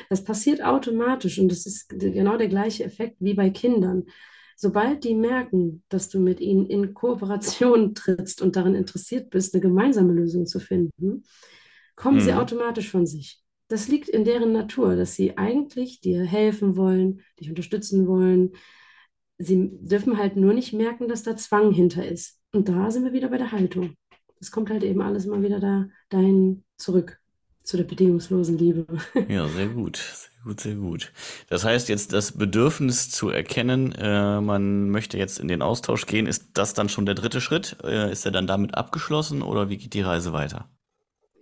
Das 0.08 0.24
passiert 0.24 0.62
automatisch 0.62 1.38
und 1.38 1.50
das 1.50 1.66
ist 1.66 1.88
genau 1.88 2.36
der 2.36 2.48
gleiche 2.48 2.84
Effekt 2.84 3.16
wie 3.20 3.34
bei 3.34 3.50
Kindern. 3.50 4.04
Sobald 4.56 5.04
die 5.04 5.14
merken, 5.14 5.82
dass 5.88 6.08
du 6.08 6.20
mit 6.20 6.40
ihnen 6.40 6.66
in 6.66 6.94
Kooperation 6.94 7.94
trittst 7.94 8.42
und 8.42 8.56
daran 8.56 8.74
interessiert 8.74 9.30
bist, 9.30 9.54
eine 9.54 9.60
gemeinsame 9.62 10.12
Lösung 10.12 10.46
zu 10.46 10.60
finden, 10.60 11.24
kommen 11.96 12.20
sie 12.20 12.32
Mhm. 12.32 12.38
automatisch 12.38 12.90
von 12.90 13.06
sich. 13.06 13.42
Das 13.68 13.88
liegt 13.88 14.08
in 14.08 14.24
deren 14.24 14.52
Natur, 14.52 14.96
dass 14.96 15.14
sie 15.14 15.38
eigentlich 15.38 16.00
dir 16.00 16.24
helfen 16.24 16.76
wollen, 16.76 17.22
dich 17.38 17.48
unterstützen 17.48 18.06
wollen. 18.06 18.52
Sie 19.38 19.70
dürfen 19.72 20.18
halt 20.18 20.36
nur 20.36 20.52
nicht 20.54 20.72
merken, 20.72 21.08
dass 21.08 21.22
da 21.22 21.36
Zwang 21.36 21.72
hinter 21.72 22.06
ist. 22.06 22.40
Und 22.52 22.68
da 22.68 22.90
sind 22.90 23.04
wir 23.04 23.12
wieder 23.12 23.28
bei 23.28 23.38
der 23.38 23.52
Haltung. 23.52 23.94
Das 24.38 24.50
kommt 24.50 24.70
halt 24.70 24.82
eben 24.84 25.00
alles 25.02 25.26
immer 25.26 25.42
wieder 25.42 25.60
da, 25.60 25.86
dahin 26.10 26.64
zurück, 26.78 27.19
zu 27.62 27.76
der 27.76 27.84
bedingungslosen 27.84 28.58
Liebe. 28.58 28.86
Ja, 29.28 29.48
sehr 29.48 29.68
gut, 29.68 29.96
sehr 29.96 30.42
gut, 30.44 30.60
sehr 30.60 30.74
gut. 30.74 31.12
Das 31.48 31.64
heißt 31.64 31.88
jetzt 31.88 32.12
das 32.12 32.32
Bedürfnis 32.32 33.10
zu 33.10 33.28
erkennen, 33.30 33.92
äh, 33.92 34.40
man 34.40 34.90
möchte 34.90 35.18
jetzt 35.18 35.38
in 35.38 35.48
den 35.48 35.62
Austausch 35.62 36.06
gehen, 36.06 36.26
ist 36.26 36.50
das 36.54 36.74
dann 36.74 36.88
schon 36.88 37.06
der 37.06 37.14
dritte 37.14 37.40
Schritt? 37.40 37.76
Äh, 37.84 38.10
ist 38.10 38.24
er 38.24 38.32
dann 38.32 38.46
damit 38.46 38.74
abgeschlossen 38.74 39.42
oder 39.42 39.68
wie 39.68 39.78
geht 39.78 39.94
die 39.94 40.00
Reise 40.02 40.32
weiter? 40.32 40.68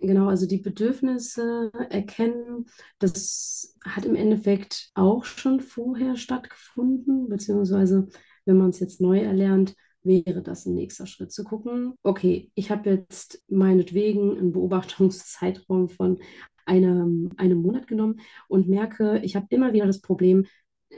Genau, 0.01 0.29
also 0.29 0.45
die 0.47 0.59
Bedürfnisse 0.59 1.71
erkennen, 1.89 2.67
das 2.99 3.75
hat 3.83 4.05
im 4.05 4.15
Endeffekt 4.15 4.91
auch 4.93 5.25
schon 5.25 5.59
vorher 5.59 6.15
stattgefunden, 6.15 7.27
beziehungsweise 7.27 8.07
wenn 8.45 8.57
man 8.57 8.69
es 8.69 8.79
jetzt 8.79 9.01
neu 9.01 9.19
erlernt, 9.19 9.75
wäre 10.03 10.41
das 10.41 10.65
ein 10.65 10.75
nächster 10.75 11.05
Schritt 11.05 11.31
zu 11.31 11.43
gucken, 11.43 11.93
okay, 12.03 12.51
ich 12.55 12.71
habe 12.71 12.89
jetzt 12.89 13.43
meinetwegen 13.49 14.37
einen 14.37 14.51
Beobachtungszeitraum 14.51 15.89
von 15.89 16.19
einem, 16.65 17.31
einem 17.37 17.61
Monat 17.61 17.87
genommen 17.87 18.19
und 18.47 18.69
merke, 18.69 19.19
ich 19.23 19.35
habe 19.35 19.47
immer 19.49 19.73
wieder 19.73 19.87
das 19.87 20.01
Problem, 20.01 20.45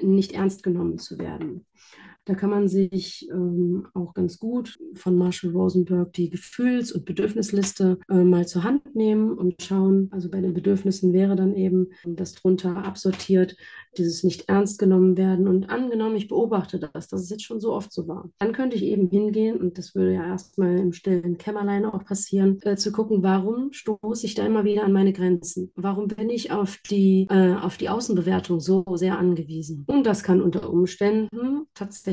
nicht 0.01 0.33
ernst 0.33 0.63
genommen 0.63 0.97
zu 0.97 1.17
werden. 1.17 1.65
Da 2.25 2.35
kann 2.35 2.51
man 2.51 2.67
sich 2.67 3.27
ähm, 3.31 3.87
auch 3.95 4.13
ganz 4.13 4.37
gut 4.37 4.77
von 4.93 5.17
Marshall 5.17 5.51
Rosenberg 5.51 6.13
die 6.13 6.29
Gefühls- 6.29 6.91
und 6.91 7.05
Bedürfnisliste 7.05 7.97
äh, 8.09 8.23
mal 8.23 8.47
zur 8.47 8.63
Hand 8.63 8.95
nehmen 8.95 9.31
und 9.31 9.61
schauen. 9.63 10.07
Also 10.11 10.29
bei 10.29 10.39
den 10.39 10.53
Bedürfnissen 10.53 11.13
wäre 11.13 11.35
dann 11.35 11.55
eben 11.55 11.87
das 12.05 12.33
drunter 12.35 12.85
absortiert, 12.85 13.57
dieses 13.97 14.23
nicht 14.23 14.47
ernst 14.49 14.77
genommen 14.77 15.17
werden. 15.17 15.47
Und 15.47 15.71
angenommen, 15.71 16.15
ich 16.15 16.27
beobachte 16.27 16.79
das, 16.79 17.07
dass 17.07 17.21
es 17.21 17.29
jetzt 17.31 17.43
schon 17.43 17.59
so 17.59 17.73
oft 17.73 17.91
so 17.91 18.07
war. 18.07 18.29
Dann 18.37 18.53
könnte 18.53 18.75
ich 18.75 18.83
eben 18.83 19.09
hingehen, 19.09 19.59
und 19.59 19.79
das 19.79 19.95
würde 19.95 20.13
ja 20.13 20.25
erstmal 20.25 20.77
im 20.77 20.93
stillen 20.93 21.39
Kämmerlein 21.39 21.85
auch 21.85 22.05
passieren, 22.05 22.59
äh, 22.61 22.75
zu 22.75 22.91
gucken, 22.91 23.23
warum 23.23 23.73
stoße 23.73 24.27
ich 24.27 24.35
da 24.35 24.45
immer 24.45 24.63
wieder 24.63 24.83
an 24.83 24.93
meine 24.93 25.11
Grenzen? 25.11 25.71
Warum 25.75 26.07
bin 26.07 26.29
ich 26.29 26.51
auf 26.51 26.77
die, 26.87 27.25
äh, 27.31 27.55
auf 27.55 27.77
die 27.77 27.89
Außenbewertung 27.89 28.59
so 28.59 28.85
sehr 28.93 29.17
angewiesen? 29.17 29.85
Und 29.87 30.05
das 30.05 30.21
kann 30.21 30.39
unter 30.39 30.69
Umständen 30.69 31.65
tatsächlich 31.73 32.10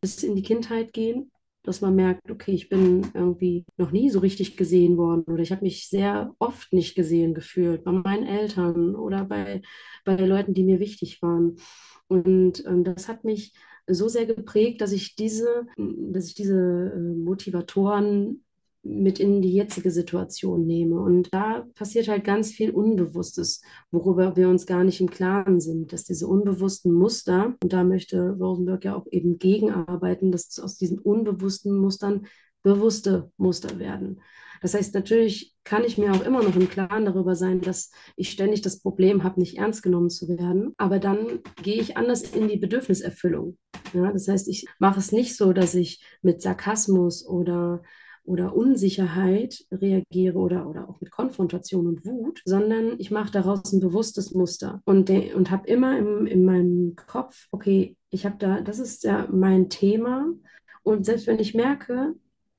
bis 0.00 0.22
in 0.22 0.34
die 0.36 0.42
Kindheit 0.42 0.92
gehen, 0.92 1.30
dass 1.62 1.80
man 1.80 1.94
merkt, 1.94 2.30
okay, 2.30 2.52
ich 2.52 2.68
bin 2.68 3.06
irgendwie 3.14 3.64
noch 3.76 3.92
nie 3.92 4.10
so 4.10 4.18
richtig 4.18 4.56
gesehen 4.56 4.96
worden 4.96 5.24
oder 5.32 5.42
ich 5.42 5.52
habe 5.52 5.62
mich 5.64 5.88
sehr 5.88 6.34
oft 6.38 6.72
nicht 6.72 6.94
gesehen 6.96 7.34
gefühlt 7.34 7.84
bei 7.84 7.92
meinen 7.92 8.26
Eltern 8.26 8.94
oder 8.96 9.24
bei, 9.24 9.62
bei 10.04 10.16
Leuten, 10.16 10.54
die 10.54 10.64
mir 10.64 10.80
wichtig 10.80 11.22
waren. 11.22 11.56
Und 12.08 12.64
ähm, 12.66 12.84
das 12.84 13.08
hat 13.08 13.24
mich 13.24 13.52
so 13.86 14.08
sehr 14.08 14.26
geprägt, 14.26 14.80
dass 14.80 14.92
ich 14.92 15.14
diese, 15.16 15.66
dass 15.76 16.26
ich 16.26 16.34
diese 16.34 16.92
äh, 16.94 16.98
Motivatoren 16.98 18.44
mit 18.82 19.20
in 19.20 19.42
die 19.42 19.52
jetzige 19.52 19.90
Situation 19.90 20.66
nehme. 20.66 21.00
Und 21.00 21.32
da 21.32 21.66
passiert 21.74 22.08
halt 22.08 22.24
ganz 22.24 22.50
viel 22.50 22.70
Unbewusstes, 22.70 23.62
worüber 23.90 24.36
wir 24.36 24.48
uns 24.48 24.66
gar 24.66 24.84
nicht 24.84 25.00
im 25.00 25.10
Klaren 25.10 25.60
sind, 25.60 25.92
dass 25.92 26.04
diese 26.04 26.26
unbewussten 26.26 26.92
Muster, 26.92 27.54
und 27.62 27.72
da 27.72 27.84
möchte 27.84 28.36
Rosenberg 28.38 28.84
ja 28.84 28.96
auch 28.96 29.06
eben 29.10 29.38
gegenarbeiten, 29.38 30.32
dass 30.32 30.58
aus 30.58 30.76
diesen 30.76 30.98
unbewussten 30.98 31.76
Mustern 31.76 32.26
bewusste 32.62 33.30
Muster 33.36 33.78
werden. 33.78 34.20
Das 34.62 34.74
heißt, 34.74 34.94
natürlich 34.94 35.56
kann 35.64 35.84
ich 35.84 35.98
mir 35.98 36.12
auch 36.12 36.24
immer 36.24 36.40
noch 36.42 36.54
im 36.54 36.68
Klaren 36.68 37.04
darüber 37.04 37.34
sein, 37.34 37.60
dass 37.60 37.90
ich 38.14 38.30
ständig 38.30 38.62
das 38.62 38.80
Problem 38.80 39.24
habe, 39.24 39.40
nicht 39.40 39.58
ernst 39.58 39.82
genommen 39.82 40.08
zu 40.08 40.28
werden. 40.28 40.72
Aber 40.76 41.00
dann 41.00 41.40
gehe 41.62 41.80
ich 41.80 41.96
anders 41.96 42.22
in 42.22 42.46
die 42.46 42.58
Bedürfniserfüllung. 42.58 43.58
Ja, 43.92 44.12
das 44.12 44.28
heißt, 44.28 44.46
ich 44.48 44.66
mache 44.78 45.00
es 45.00 45.10
nicht 45.10 45.36
so, 45.36 45.52
dass 45.52 45.74
ich 45.74 46.04
mit 46.22 46.42
Sarkasmus 46.42 47.26
oder 47.26 47.82
oder 48.24 48.54
Unsicherheit 48.54 49.64
reagiere 49.70 50.38
oder, 50.38 50.68
oder 50.68 50.88
auch 50.88 51.00
mit 51.00 51.10
Konfrontation 51.10 51.86
und 51.86 52.04
Wut, 52.04 52.40
sondern 52.44 52.94
ich 52.98 53.10
mache 53.10 53.32
daraus 53.32 53.72
ein 53.72 53.80
bewusstes 53.80 54.32
Muster 54.32 54.80
und, 54.84 55.10
und 55.10 55.50
habe 55.50 55.66
immer 55.66 55.98
im, 55.98 56.26
in 56.26 56.44
meinem 56.44 56.94
Kopf, 56.96 57.48
okay, 57.50 57.96
ich 58.10 58.24
habe 58.24 58.36
da, 58.38 58.60
das 58.60 58.78
ist 58.78 59.04
ja 59.04 59.26
mein 59.32 59.68
Thema 59.68 60.32
und 60.82 61.04
selbst 61.04 61.26
wenn 61.26 61.38
ich 61.38 61.54
merke, 61.54 62.14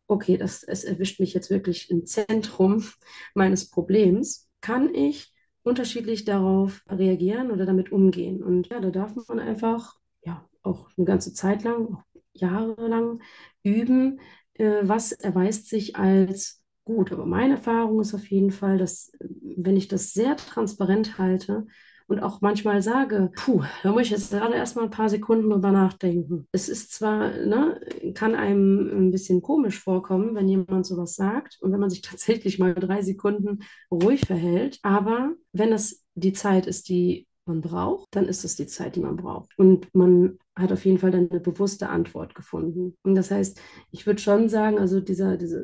okay, 0.07 0.37
das, 0.37 0.63
es 0.63 0.83
erwischt 0.83 1.19
mich 1.19 1.33
jetzt 1.33 1.49
wirklich 1.49 1.89
im 1.89 2.05
Zentrum 2.05 2.83
meines 3.33 3.69
Problems, 3.69 4.49
kann 4.61 4.93
ich 4.93 5.33
unterschiedlich 5.63 6.25
darauf 6.25 6.83
reagieren 6.89 7.51
oder 7.51 7.65
damit 7.65 7.91
umgehen. 7.91 8.43
Und 8.43 8.67
ja, 8.69 8.79
da 8.79 8.89
darf 8.89 9.15
man 9.27 9.39
einfach, 9.39 9.95
ja, 10.23 10.47
auch 10.61 10.89
eine 10.97 11.05
ganze 11.05 11.33
Zeit 11.33 11.63
lang, 11.63 12.03
jahrelang 12.33 13.21
üben, 13.63 14.19
äh, 14.55 14.81
was 14.83 15.11
erweist 15.11 15.69
sich 15.69 15.95
als 15.95 16.61
gut. 16.85 17.11
Aber 17.11 17.25
meine 17.25 17.55
Erfahrung 17.55 18.01
ist 18.01 18.13
auf 18.13 18.25
jeden 18.27 18.51
Fall, 18.51 18.77
dass 18.77 19.11
wenn 19.19 19.77
ich 19.77 19.87
das 19.87 20.13
sehr 20.13 20.35
transparent 20.35 21.17
halte, 21.17 21.65
und 22.07 22.21
auch 22.21 22.41
manchmal 22.41 22.81
sage, 22.81 23.31
puh, 23.35 23.63
da 23.81 23.91
muss 23.91 24.03
ich 24.03 24.09
jetzt 24.11 24.31
gerade 24.31 24.55
erstmal 24.55 24.85
ein 24.85 24.91
paar 24.91 25.09
Sekunden 25.09 25.49
drüber 25.49 25.71
nachdenken. 25.71 26.47
Es 26.51 26.69
ist 26.69 26.91
zwar, 26.93 27.29
ne, 27.29 27.79
kann 28.13 28.35
einem 28.35 29.07
ein 29.07 29.11
bisschen 29.11 29.41
komisch 29.41 29.79
vorkommen, 29.79 30.35
wenn 30.35 30.47
jemand 30.47 30.85
sowas 30.85 31.15
sagt 31.15 31.57
und 31.61 31.71
wenn 31.71 31.79
man 31.79 31.89
sich 31.89 32.01
tatsächlich 32.03 32.59
mal 32.59 32.73
drei 32.73 33.01
Sekunden 33.01 33.59
ruhig 33.91 34.21
verhält, 34.25 34.79
aber 34.83 35.33
wenn 35.53 35.71
es 35.71 36.03
die 36.15 36.33
Zeit 36.33 36.67
ist, 36.67 36.89
die 36.89 37.27
man 37.45 37.61
braucht, 37.61 38.07
dann 38.11 38.25
ist 38.25 38.45
es 38.45 38.55
die 38.55 38.67
Zeit, 38.67 38.95
die 38.95 39.01
man 39.01 39.17
braucht. 39.17 39.57
Und 39.57 39.93
man 39.93 40.37
hat 40.55 40.71
auf 40.71 40.85
jeden 40.85 40.99
Fall 40.99 41.11
dann 41.11 41.29
eine 41.29 41.39
bewusste 41.39 41.89
Antwort 41.89 42.35
gefunden. 42.35 42.95
Und 43.03 43.15
das 43.15 43.31
heißt, 43.31 43.59
ich 43.91 44.05
würde 44.05 44.21
schon 44.21 44.49
sagen, 44.49 44.79
also 44.79 44.99
dieser, 44.99 45.37
dieser 45.37 45.61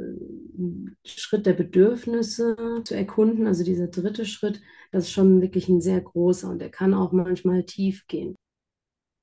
Schritt 1.06 1.46
der 1.46 1.54
Bedürfnisse 1.54 2.82
zu 2.84 2.96
erkunden, 2.96 3.48
also 3.48 3.64
dieser 3.64 3.88
dritte 3.88 4.26
Schritt, 4.26 4.62
das 4.92 5.06
ist 5.06 5.12
schon 5.12 5.42
wirklich 5.42 5.70
ein 5.70 5.82
sehr 5.82 6.02
großer 6.02 6.50
und 6.50 6.60
der 6.60 6.70
kann 6.70 6.94
auch 6.94 7.12
manchmal 7.12 7.64
tief 7.64 8.08
gehen. 8.08 8.36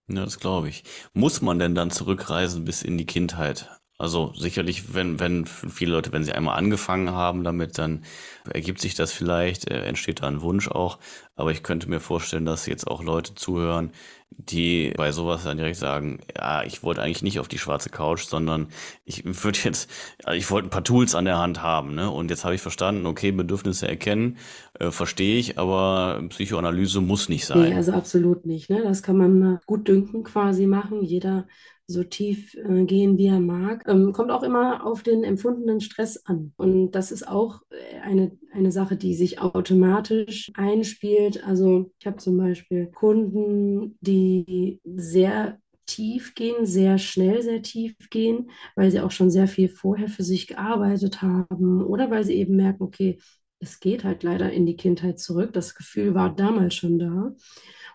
Ja, 0.08 0.25
das 0.25 0.38
glaube 0.38 0.68
ich. 0.68 0.84
Muss 1.14 1.42
man 1.42 1.58
denn 1.58 1.75
dann 1.75 1.90
zurückreisen 1.90 2.64
bis 2.64 2.82
in 2.82 2.96
die 2.96 3.06
Kindheit? 3.06 3.68
Also 3.99 4.35
sicherlich, 4.35 4.95
wenn, 4.95 5.19
wenn 5.21 5.47
viele 5.47 5.93
Leute, 5.93 6.12
wenn 6.12 6.23
sie 6.23 6.33
einmal 6.33 6.59
angefangen 6.59 7.11
haben 7.12 7.45
damit, 7.45 7.79
dann 7.79 8.05
ergibt 8.50 8.81
sich 8.81 8.95
das 8.95 9.11
vielleicht, 9.11 9.71
äh, 9.71 9.85
entsteht 9.85 10.21
da 10.21 10.26
ein 10.29 10.43
Wunsch 10.43 10.69
auch. 10.69 10.99
Aber 11.35 11.50
ich 11.50 11.62
könnte 11.62 11.88
mir 11.88 12.00
vorstellen, 12.00 12.45
dass 12.45 12.67
jetzt 12.67 12.87
auch 12.87 13.03
Leute 13.03 13.35
zuhören, 13.35 13.93
die 14.31 14.93
bei 14.97 15.12
sowas 15.12 15.45
dann 15.45 15.57
direkt 15.57 15.79
sagen, 15.79 16.21
ja, 16.37 16.62
ich 16.62 16.83
wollte 16.83 17.00
eigentlich 17.00 17.23
nicht 17.23 17.41
auf 17.41 17.49
die 17.49 17.59
schwarze 17.59 17.88
Couch, 17.88 18.25
sondern 18.25 18.69
ich 19.05 19.25
würde 19.25 19.59
jetzt, 19.65 19.91
ich 20.35 20.50
wollte 20.50 20.69
ein 20.69 20.71
paar 20.71 20.85
Tools 20.85 21.15
an 21.15 21.25
der 21.25 21.38
Hand 21.38 21.62
haben, 21.62 21.95
ne? 21.95 22.11
Und 22.11 22.31
jetzt 22.31 22.45
habe 22.45 22.55
ich 22.55 22.61
verstanden, 22.61 23.07
okay, 23.07 23.31
Bedürfnisse 23.33 23.88
erkennen, 23.88 24.37
äh, 24.79 24.91
verstehe 24.91 25.38
ich, 25.38 25.59
aber 25.59 26.23
Psychoanalyse 26.29 27.00
muss 27.00 27.29
nicht 27.31 27.47
sein. 27.47 27.71
Nee, 27.71 27.75
also 27.75 27.93
absolut 27.93 28.45
nicht. 28.45 28.69
Ne? 28.69 28.83
Das 28.83 29.03
kann 29.03 29.17
man 29.17 29.59
gut 29.65 29.88
dünken 29.88 30.23
quasi 30.25 30.67
machen. 30.67 31.03
Jeder 31.03 31.47
so 31.87 32.02
tief 32.02 32.55
äh, 32.55 32.85
gehen, 32.85 33.16
wie 33.19 33.26
er 33.28 33.40
mag. 33.40 33.85
Ähm, 33.87 34.12
kommt 34.12 34.31
auch 34.31 34.43
immer 34.43 34.85
auf 34.87 35.02
den 35.02 35.23
empfundenen 35.25 35.81
Stress 35.81 36.25
an. 36.26 36.52
Und 36.57 36.93
das 36.93 37.12
ist 37.12 37.28
auch 37.28 37.62
äh, 37.71 38.00
eine, 38.00 38.37
eine 38.52 38.73
Sache, 38.73 38.97
die 38.97 39.14
sich 39.14 39.40
automatisch 39.40 40.50
einspielt. 40.55 41.45
Also 41.45 41.93
ich 41.99 42.07
habe 42.07 42.16
zum 42.16 42.37
Beispiel 42.38 42.87
Kunden, 42.88 43.97
die 44.00 44.81
sehr 44.85 45.59
tief 45.87 46.35
gehen, 46.35 46.66
sehr 46.66 46.99
schnell 46.99 47.43
sehr 47.43 47.62
tief 47.62 47.95
gehen, 48.11 48.50
weil 48.75 48.90
sie 48.90 49.00
auch 49.00 49.12
schon 49.12 49.31
sehr 49.31 49.47
viel 49.47 49.69
vorher 49.69 50.09
für 50.09 50.25
sich 50.25 50.49
gearbeitet 50.49 51.23
haben 51.23 51.85
oder 51.85 52.11
weil 52.11 52.25
sie 52.25 52.35
eben 52.35 52.57
merken, 52.57 52.83
okay, 52.83 53.19
es 53.60 53.80
geht 53.80 54.04
halt 54.04 54.22
leider 54.22 54.52
in 54.52 54.66
die 54.66 54.76
Kindheit 54.76 55.18
zurück. 55.18 55.52
Das 55.52 55.75
Gefühl 55.75 56.14
war 56.14 56.34
damals 56.34 56.75
schon 56.75 56.98
da. 56.98 57.34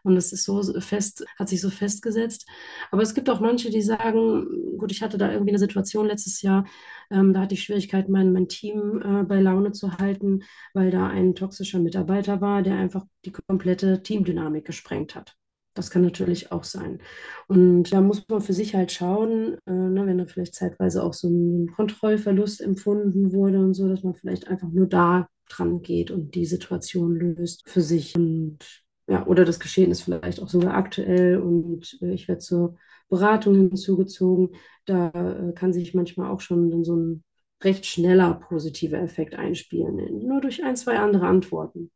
Und 0.03 0.17
es 0.17 0.33
ist 0.33 0.45
so 0.45 0.63
fest, 0.79 1.25
hat 1.37 1.49
sich 1.49 1.61
so 1.61 1.69
festgesetzt. 1.69 2.47
Aber 2.89 3.03
es 3.03 3.13
gibt 3.13 3.29
auch 3.29 3.39
manche, 3.39 3.69
die 3.69 3.81
sagen, 3.81 4.77
gut, 4.77 4.91
ich 4.91 5.01
hatte 5.01 5.17
da 5.17 5.31
irgendwie 5.31 5.51
eine 5.51 5.59
Situation 5.59 6.07
letztes 6.07 6.41
Jahr, 6.41 6.65
ähm, 7.11 7.33
da 7.33 7.41
hatte 7.41 7.53
ich 7.53 7.63
Schwierigkeiten, 7.63 8.11
mein, 8.11 8.31
mein 8.33 8.47
Team 8.47 9.01
äh, 9.03 9.23
bei 9.23 9.39
Laune 9.39 9.73
zu 9.73 9.97
halten, 9.97 10.43
weil 10.73 10.89
da 10.89 11.07
ein 11.07 11.35
toxischer 11.35 11.79
Mitarbeiter 11.79 12.41
war, 12.41 12.63
der 12.63 12.77
einfach 12.77 13.05
die 13.25 13.31
komplette 13.31 14.01
Teamdynamik 14.01 14.65
gesprengt 14.65 15.15
hat. 15.15 15.35
Das 15.73 15.89
kann 15.89 16.01
natürlich 16.01 16.51
auch 16.51 16.63
sein. 16.65 16.99
Und 17.47 17.93
da 17.93 18.01
muss 18.01 18.27
man 18.27 18.41
für 18.41 18.53
sich 18.53 18.75
halt 18.75 18.91
schauen, 18.91 19.57
äh, 19.65 19.71
ne, 19.71 20.05
wenn 20.05 20.17
da 20.17 20.25
vielleicht 20.25 20.55
zeitweise 20.55 21.03
auch 21.03 21.13
so 21.13 21.29
ein 21.29 21.71
Kontrollverlust 21.75 22.59
empfunden 22.61 23.31
wurde 23.31 23.59
und 23.59 23.73
so, 23.73 23.87
dass 23.87 24.03
man 24.03 24.15
vielleicht 24.15 24.47
einfach 24.47 24.69
nur 24.69 24.87
da 24.87 25.29
dran 25.57 25.81
geht 25.81 26.11
und 26.11 26.35
die 26.35 26.45
Situation 26.45 27.15
löst 27.15 27.69
für 27.69 27.81
sich. 27.81 28.15
Und 28.15 28.59
ja, 29.07 29.25
oder 29.25 29.45
das 29.45 29.59
Geschehen 29.59 29.91
ist 29.91 30.01
vielleicht 30.01 30.41
auch 30.41 30.49
sogar 30.49 30.75
aktuell 30.75 31.37
und 31.37 31.97
äh, 32.01 32.13
ich 32.13 32.27
werde 32.27 32.39
zur 32.39 32.77
Beratung 33.09 33.55
hinzugezogen. 33.55 34.55
Da 34.85 35.09
äh, 35.09 35.53
kann 35.53 35.73
sich 35.73 35.93
manchmal 35.93 36.31
auch 36.31 36.41
schon 36.41 36.83
so 36.83 36.95
ein 36.95 37.23
recht 37.63 37.85
schneller 37.85 38.35
positiver 38.47 38.99
Effekt 38.99 39.35
einspielen, 39.35 40.25
nur 40.27 40.41
durch 40.41 40.63
ein, 40.63 40.75
zwei 40.75 40.97
andere 40.97 41.27
Antworten. 41.27 41.91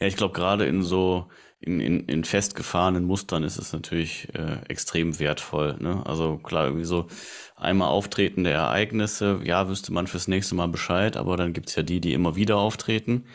Ja, 0.00 0.06
ich 0.06 0.16
glaube, 0.16 0.34
gerade 0.34 0.66
in 0.66 0.82
so 0.82 1.28
in, 1.62 1.78
in, 1.78 2.00
in 2.06 2.24
festgefahrenen 2.24 3.04
Mustern 3.04 3.44
ist 3.44 3.56
es 3.56 3.72
natürlich 3.72 4.28
äh, 4.34 4.56
extrem 4.68 5.20
wertvoll. 5.20 5.76
Ne? 5.78 6.02
Also 6.04 6.38
klar, 6.38 6.64
irgendwie 6.66 6.84
so 6.84 7.06
einmal 7.54 7.88
auftretende 7.88 8.50
Ereignisse, 8.50 9.40
ja, 9.44 9.68
wüsste 9.68 9.92
man 9.92 10.08
fürs 10.08 10.26
nächste 10.26 10.56
Mal 10.56 10.66
Bescheid, 10.66 11.16
aber 11.16 11.36
dann 11.36 11.52
gibt's 11.52 11.76
ja 11.76 11.84
die, 11.84 12.00
die 12.00 12.14
immer 12.14 12.34
wieder 12.34 12.56
auftreten 12.56 13.26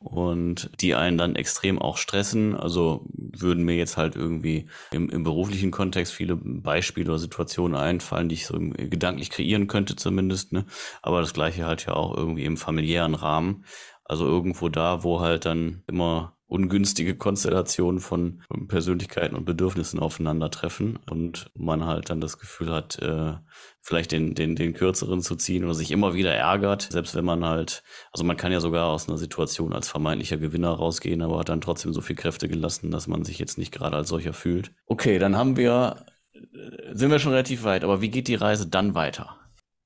und 0.00 0.70
die 0.80 0.94
einen 0.94 1.18
dann 1.18 1.36
extrem 1.36 1.78
auch 1.78 1.98
stressen. 1.98 2.56
Also 2.56 3.04
würden 3.14 3.64
mir 3.64 3.76
jetzt 3.76 3.98
halt 3.98 4.16
irgendwie 4.16 4.68
im, 4.92 5.10
im 5.10 5.22
beruflichen 5.22 5.70
Kontext 5.70 6.14
viele 6.14 6.36
Beispiele 6.36 7.10
oder 7.10 7.18
Situationen 7.18 7.76
einfallen, 7.76 8.28
die 8.28 8.34
ich 8.36 8.46
so 8.46 8.58
gedanklich 8.58 9.30
kreieren 9.30 9.66
könnte 9.66 9.96
zumindest. 9.96 10.52
Ne? 10.52 10.64
Aber 11.02 11.20
das 11.20 11.34
gleiche 11.34 11.66
halt 11.66 11.84
ja 11.86 11.92
auch 11.92 12.16
irgendwie 12.16 12.46
im 12.46 12.56
familiären 12.56 13.14
Rahmen. 13.14 13.64
Also 14.04 14.26
irgendwo 14.26 14.70
da, 14.70 15.04
wo 15.04 15.20
halt 15.20 15.44
dann 15.44 15.84
immer 15.86 16.36
ungünstige 16.50 17.14
Konstellationen 17.14 18.00
von 18.00 18.42
Persönlichkeiten 18.66 19.36
und 19.36 19.44
Bedürfnissen 19.44 20.00
aufeinandertreffen 20.00 20.98
und 21.08 21.48
man 21.54 21.84
halt 21.84 22.10
dann 22.10 22.20
das 22.20 22.38
Gefühl 22.38 22.72
hat, 22.72 22.98
äh, 23.00 23.34
vielleicht 23.80 24.10
den, 24.10 24.34
den, 24.34 24.56
den 24.56 24.74
kürzeren 24.74 25.22
zu 25.22 25.36
ziehen 25.36 25.64
oder 25.64 25.74
sich 25.74 25.92
immer 25.92 26.12
wieder 26.12 26.34
ärgert, 26.34 26.88
selbst 26.90 27.14
wenn 27.14 27.24
man 27.24 27.44
halt, 27.44 27.84
also 28.12 28.24
man 28.24 28.36
kann 28.36 28.50
ja 28.50 28.58
sogar 28.58 28.88
aus 28.88 29.08
einer 29.08 29.16
Situation 29.16 29.72
als 29.72 29.88
vermeintlicher 29.88 30.38
Gewinner 30.38 30.70
rausgehen, 30.70 31.22
aber 31.22 31.38
hat 31.38 31.48
dann 31.48 31.60
trotzdem 31.60 31.92
so 31.92 32.00
viel 32.00 32.16
Kräfte 32.16 32.48
gelassen, 32.48 32.90
dass 32.90 33.06
man 33.06 33.24
sich 33.24 33.38
jetzt 33.38 33.56
nicht 33.56 33.72
gerade 33.72 33.96
als 33.96 34.08
solcher 34.08 34.32
fühlt. 34.32 34.72
Okay, 34.86 35.20
dann 35.20 35.36
haben 35.36 35.56
wir, 35.56 36.04
äh, 36.34 36.94
sind 36.94 37.12
wir 37.12 37.20
schon 37.20 37.32
relativ 37.32 37.62
weit, 37.62 37.84
aber 37.84 38.00
wie 38.00 38.10
geht 38.10 38.26
die 38.26 38.34
Reise 38.34 38.68
dann 38.68 38.96
weiter? 38.96 39.36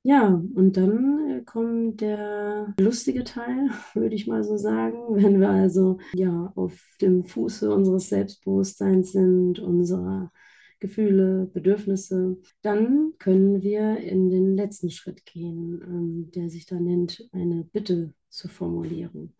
Ja, 0.02 0.40
und 0.54 0.76
dann 0.78 1.23
kommt 1.42 2.00
der 2.00 2.74
lustige 2.78 3.24
Teil, 3.24 3.70
würde 3.94 4.14
ich 4.14 4.26
mal 4.26 4.44
so 4.44 4.56
sagen, 4.56 4.98
wenn 5.10 5.40
wir 5.40 5.50
also 5.50 5.98
ja 6.14 6.52
auf 6.54 6.96
dem 7.00 7.24
Fuße 7.24 7.72
unseres 7.72 8.08
Selbstbewusstseins 8.08 9.12
sind, 9.12 9.58
unserer 9.58 10.32
Gefühle, 10.80 11.50
Bedürfnisse, 11.52 12.36
dann 12.60 13.14
können 13.18 13.62
wir 13.62 13.96
in 13.98 14.28
den 14.28 14.54
letzten 14.54 14.90
Schritt 14.90 15.24
gehen, 15.24 15.80
ähm, 15.82 16.30
der 16.34 16.50
sich 16.50 16.66
da 16.66 16.78
nennt, 16.78 17.26
eine 17.32 17.64
Bitte 17.64 18.12
zu 18.28 18.48
formulieren. 18.48 19.34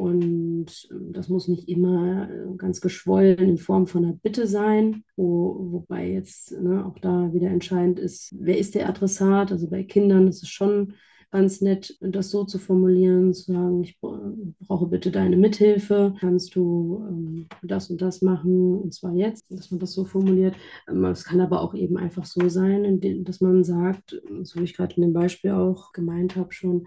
Und 0.00 0.88
ähm, 0.90 1.12
das 1.12 1.28
muss 1.28 1.46
nicht 1.46 1.68
immer 1.68 2.26
äh, 2.30 2.56
ganz 2.56 2.80
geschwollen 2.80 3.38
in 3.38 3.58
Form 3.58 3.86
von 3.86 4.04
einer 4.04 4.14
Bitte 4.14 4.46
sein, 4.46 5.04
wo, 5.14 5.72
wobei 5.72 6.10
jetzt 6.10 6.58
ne, 6.58 6.86
auch 6.86 6.98
da 6.98 7.34
wieder 7.34 7.48
entscheidend 7.48 7.98
ist, 7.98 8.34
wer 8.38 8.56
ist 8.56 8.74
der 8.74 8.88
Adressat? 8.88 9.52
Also 9.52 9.68
bei 9.68 9.82
Kindern 9.84 10.26
ist 10.26 10.42
es 10.42 10.48
schon 10.48 10.94
ganz 11.30 11.60
nett, 11.60 11.98
das 12.00 12.30
so 12.30 12.44
zu 12.44 12.58
formulieren, 12.58 13.34
zu 13.34 13.52
sagen, 13.52 13.84
ich 13.84 14.00
brauche 14.00 14.86
bitte 14.86 15.10
deine 15.10 15.36
Mithilfe, 15.36 16.14
kannst 16.18 16.56
du 16.56 17.04
ähm, 17.06 17.46
das 17.62 17.90
und 17.90 18.00
das 18.00 18.22
machen, 18.22 18.78
und 18.78 18.94
zwar 18.94 19.12
jetzt, 19.12 19.44
dass 19.50 19.70
man 19.70 19.80
das 19.80 19.92
so 19.92 20.06
formuliert. 20.06 20.56
Ähm, 20.88 21.04
es 21.04 21.24
kann 21.24 21.42
aber 21.42 21.60
auch 21.60 21.74
eben 21.74 21.98
einfach 21.98 22.24
so 22.24 22.48
sein, 22.48 23.00
dass 23.22 23.42
man 23.42 23.64
sagt, 23.64 24.20
so 24.44 24.60
wie 24.60 24.64
ich 24.64 24.74
gerade 24.74 24.96
in 24.96 25.02
dem 25.02 25.12
Beispiel 25.12 25.50
auch 25.50 25.92
gemeint 25.92 26.36
habe 26.36 26.52
schon, 26.52 26.86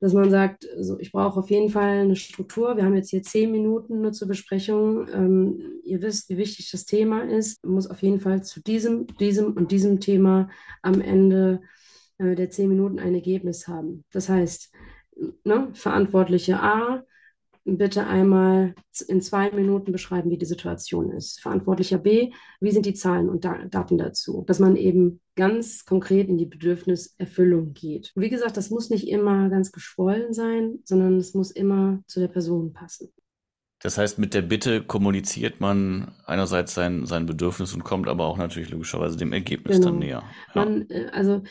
dass 0.00 0.12
man 0.12 0.30
sagt, 0.30 0.68
also 0.76 0.98
ich 1.00 1.10
brauche 1.10 1.40
auf 1.40 1.50
jeden 1.50 1.70
Fall 1.70 2.00
eine 2.00 2.16
Struktur. 2.16 2.76
Wir 2.76 2.84
haben 2.84 2.94
jetzt 2.94 3.10
hier 3.10 3.22
zehn 3.22 3.50
Minuten 3.50 4.00
nur 4.00 4.12
zur 4.12 4.28
Besprechung. 4.28 5.08
Ähm, 5.12 5.80
ihr 5.82 6.00
wisst, 6.02 6.28
wie 6.28 6.36
wichtig 6.36 6.70
das 6.70 6.84
Thema 6.84 7.22
ist. 7.22 7.64
Man 7.64 7.74
muss 7.74 7.90
auf 7.90 8.02
jeden 8.02 8.20
Fall 8.20 8.44
zu 8.44 8.62
diesem, 8.62 9.06
diesem 9.18 9.54
und 9.54 9.72
diesem 9.72 9.98
Thema 9.98 10.48
am 10.82 11.00
Ende 11.00 11.60
äh, 12.18 12.36
der 12.36 12.50
zehn 12.50 12.68
Minuten 12.68 13.00
ein 13.00 13.14
Ergebnis 13.14 13.66
haben. 13.66 14.04
Das 14.12 14.28
heißt, 14.28 14.72
ne, 15.44 15.70
Verantwortliche 15.72 16.60
A 16.62 17.02
bitte 17.76 18.06
einmal 18.06 18.74
in 19.06 19.20
zwei 19.20 19.50
Minuten 19.50 19.92
beschreiben, 19.92 20.30
wie 20.30 20.38
die 20.38 20.46
Situation 20.46 21.10
ist. 21.10 21.40
Verantwortlicher 21.40 21.98
B, 21.98 22.32
wie 22.60 22.70
sind 22.70 22.86
die 22.86 22.94
Zahlen 22.94 23.28
und 23.28 23.44
Daten 23.44 23.98
dazu? 23.98 24.44
Dass 24.46 24.58
man 24.58 24.76
eben 24.76 25.20
ganz 25.36 25.84
konkret 25.84 26.28
in 26.28 26.38
die 26.38 26.46
Bedürfniserfüllung 26.46 27.74
geht. 27.74 28.12
Und 28.14 28.22
wie 28.22 28.30
gesagt, 28.30 28.56
das 28.56 28.70
muss 28.70 28.90
nicht 28.90 29.08
immer 29.08 29.50
ganz 29.50 29.70
geschwollen 29.70 30.32
sein, 30.32 30.78
sondern 30.84 31.16
es 31.16 31.34
muss 31.34 31.50
immer 31.50 32.02
zu 32.06 32.20
der 32.20 32.28
Person 32.28 32.72
passen. 32.72 33.12
Das 33.80 33.96
heißt, 33.96 34.18
mit 34.18 34.34
der 34.34 34.42
Bitte 34.42 34.82
kommuniziert 34.82 35.60
man 35.60 36.12
einerseits 36.26 36.74
sein, 36.74 37.06
sein 37.06 37.26
Bedürfnis 37.26 37.74
und 37.74 37.84
kommt 37.84 38.08
aber 38.08 38.24
auch 38.24 38.36
natürlich 38.36 38.70
logischerweise 38.70 39.16
dem 39.16 39.32
Ergebnis 39.32 39.76
genau. 39.76 39.90
dann 39.90 39.98
näher. 40.00 40.22
Ja. 40.54 40.64
Man, 40.64 40.90
äh, 40.90 41.08
also 41.12 41.42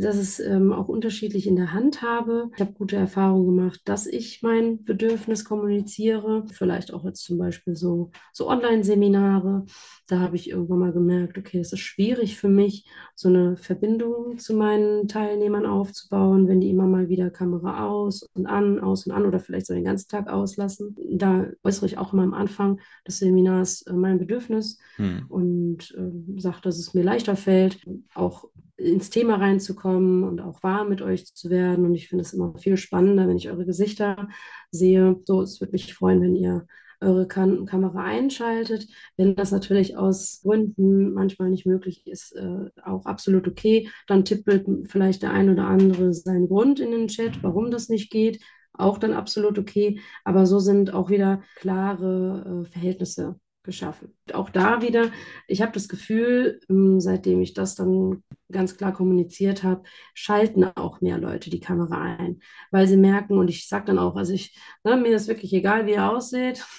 dass 0.00 0.16
es 0.16 0.40
ähm, 0.40 0.72
auch 0.72 0.88
unterschiedlich 0.88 1.46
in 1.46 1.56
der 1.56 1.72
Hand 1.72 2.02
habe. 2.02 2.50
Ich 2.54 2.60
habe 2.60 2.72
gute 2.72 2.96
Erfahrungen 2.96 3.56
gemacht, 3.56 3.80
dass 3.84 4.06
ich 4.06 4.42
mein 4.42 4.84
Bedürfnis 4.84 5.44
kommuniziere. 5.44 6.44
Vielleicht 6.52 6.92
auch 6.92 7.04
jetzt 7.04 7.22
zum 7.22 7.38
Beispiel 7.38 7.74
so, 7.76 8.10
so 8.32 8.48
Online-Seminare. 8.48 9.66
Da 10.08 10.20
habe 10.20 10.36
ich 10.36 10.50
irgendwann 10.50 10.78
mal 10.80 10.92
gemerkt, 10.92 11.38
okay, 11.38 11.58
es 11.58 11.72
ist 11.72 11.80
schwierig 11.80 12.36
für 12.36 12.48
mich, 12.48 12.86
so 13.14 13.28
eine 13.28 13.56
Verbindung 13.56 14.38
zu 14.38 14.54
meinen 14.54 15.08
Teilnehmern 15.08 15.66
aufzubauen, 15.66 16.48
wenn 16.48 16.60
die 16.60 16.70
immer 16.70 16.86
mal 16.86 17.08
wieder 17.08 17.30
Kamera 17.30 17.86
aus 17.86 18.22
und 18.34 18.46
an, 18.46 18.80
aus 18.80 19.06
und 19.06 19.12
an 19.12 19.24
oder 19.24 19.40
vielleicht 19.40 19.66
so 19.66 19.74
den 19.74 19.84
ganzen 19.84 20.08
Tag 20.08 20.28
auslassen. 20.28 20.96
Da 21.12 21.46
äußere 21.62 21.86
ich 21.86 21.98
auch 21.98 22.12
immer 22.12 22.22
am 22.22 22.34
Anfang 22.34 22.80
des 23.06 23.18
Seminars 23.18 23.82
äh, 23.82 23.92
mein 23.92 24.18
Bedürfnis 24.18 24.78
hm. 24.96 25.26
und 25.28 25.94
äh, 25.96 26.40
sage, 26.40 26.60
dass 26.62 26.78
es 26.78 26.94
mir 26.94 27.02
leichter 27.02 27.36
fällt, 27.36 27.78
auch 28.14 28.44
ins 28.76 29.10
Thema 29.10 29.36
reinzukommen 29.36 30.24
und 30.24 30.40
auch 30.40 30.62
warm 30.62 30.88
mit 30.88 31.02
euch 31.02 31.26
zu 31.34 31.50
werden. 31.50 31.84
Und 31.84 31.94
ich 31.94 32.08
finde 32.08 32.22
es 32.22 32.32
immer 32.32 32.54
viel 32.58 32.76
spannender, 32.76 33.28
wenn 33.28 33.36
ich 33.36 33.50
eure 33.50 33.66
Gesichter 33.66 34.28
sehe. 34.70 35.20
So, 35.24 35.42
es 35.42 35.60
würde 35.60 35.72
mich 35.72 35.94
freuen, 35.94 36.20
wenn 36.22 36.34
ihr 36.34 36.66
eure 37.00 37.28
Kam 37.28 37.66
Kamera 37.66 38.02
einschaltet. 38.02 38.88
Wenn 39.16 39.36
das 39.36 39.52
natürlich 39.52 39.96
aus 39.96 40.40
Gründen 40.42 41.12
manchmal 41.12 41.50
nicht 41.50 41.66
möglich 41.66 42.06
ist, 42.06 42.32
äh, 42.32 42.70
auch 42.82 43.06
absolut 43.06 43.46
okay. 43.46 43.88
Dann 44.06 44.24
tippelt 44.24 44.66
vielleicht 44.90 45.22
der 45.22 45.32
ein 45.32 45.50
oder 45.50 45.66
andere 45.66 46.12
seinen 46.12 46.48
Grund 46.48 46.80
in 46.80 46.90
den 46.90 47.08
Chat, 47.08 47.42
warum 47.42 47.70
das 47.70 47.88
nicht 47.88 48.10
geht. 48.10 48.40
Auch 48.72 48.98
dann 48.98 49.12
absolut 49.12 49.58
okay. 49.58 50.00
Aber 50.24 50.46
so 50.46 50.58
sind 50.58 50.92
auch 50.92 51.10
wieder 51.10 51.42
klare 51.56 52.64
äh, 52.64 52.70
Verhältnisse 52.70 53.38
geschaffen. 53.64 54.14
Auch 54.32 54.50
da 54.50 54.82
wieder, 54.82 55.10
ich 55.48 55.62
habe 55.62 55.72
das 55.72 55.88
Gefühl, 55.88 56.60
ähm, 56.68 57.00
seitdem 57.00 57.40
ich 57.42 57.54
das 57.54 57.74
dann 57.74 58.22
ganz 58.52 58.76
klar 58.76 58.92
kommuniziert 58.92 59.64
habe, 59.64 59.82
schalten 60.14 60.64
auch 60.64 61.00
mehr 61.00 61.18
Leute 61.18 61.50
die 61.50 61.60
Kamera 61.60 62.16
ein, 62.18 62.40
weil 62.70 62.86
sie 62.86 62.96
merken, 62.96 63.38
und 63.38 63.48
ich 63.48 63.68
sage 63.68 63.86
dann 63.86 63.98
auch, 63.98 64.16
also 64.16 64.32
ich, 64.32 64.56
ne, 64.84 64.96
mir 64.96 65.16
ist 65.16 65.28
wirklich 65.28 65.52
egal, 65.52 65.86
wie 65.86 65.92
ihr 65.92 66.10
aussieht. 66.10 66.64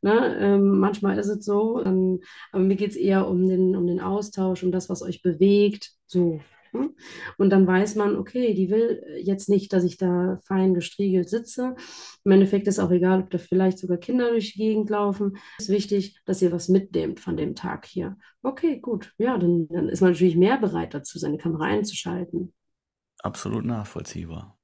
Ne, 0.00 0.38
ähm, 0.40 0.78
manchmal 0.78 1.18
ist 1.18 1.26
es 1.26 1.44
so, 1.44 1.82
dann, 1.82 2.20
aber 2.52 2.62
mir 2.62 2.76
geht 2.76 2.92
es 2.92 2.96
eher 2.96 3.28
um 3.28 3.46
den, 3.46 3.76
um 3.76 3.86
den 3.86 4.00
Austausch, 4.00 4.62
um 4.62 4.72
das, 4.72 4.88
was 4.88 5.02
euch 5.02 5.20
bewegt. 5.20 5.90
So, 6.06 6.34
hm? 6.34 6.40
Und 6.72 7.50
dann 7.50 7.66
weiß 7.66 7.94
man, 7.94 8.16
okay, 8.16 8.54
die 8.54 8.70
will 8.70 9.02
jetzt 9.22 9.48
nicht, 9.48 9.72
dass 9.72 9.84
ich 9.84 9.96
da 9.96 10.38
fein 10.44 10.74
gestriegelt 10.74 11.28
sitze. 11.28 11.76
Im 12.24 12.32
Endeffekt 12.32 12.66
ist 12.68 12.78
auch 12.78 12.90
egal, 12.90 13.20
ob 13.20 13.30
da 13.30 13.38
vielleicht 13.38 13.78
sogar 13.78 13.98
Kinder 13.98 14.30
durch 14.30 14.52
die 14.52 14.58
Gegend 14.58 14.90
laufen. 14.90 15.36
Es 15.58 15.68
ist 15.68 15.74
wichtig, 15.74 16.20
dass 16.24 16.42
ihr 16.42 16.52
was 16.52 16.68
mitnehmt 16.68 17.20
von 17.20 17.36
dem 17.36 17.54
Tag 17.54 17.86
hier. 17.86 18.16
Okay, 18.42 18.80
gut. 18.80 19.14
Ja, 19.18 19.38
dann, 19.38 19.68
dann 19.68 19.88
ist 19.88 20.00
man 20.00 20.12
natürlich 20.12 20.36
mehr 20.36 20.58
bereit 20.58 20.94
dazu, 20.94 21.18
seine 21.18 21.38
Kamera 21.38 21.64
einzuschalten. 21.64 22.52
Absolut 23.22 23.64
nachvollziehbar. 23.64 24.57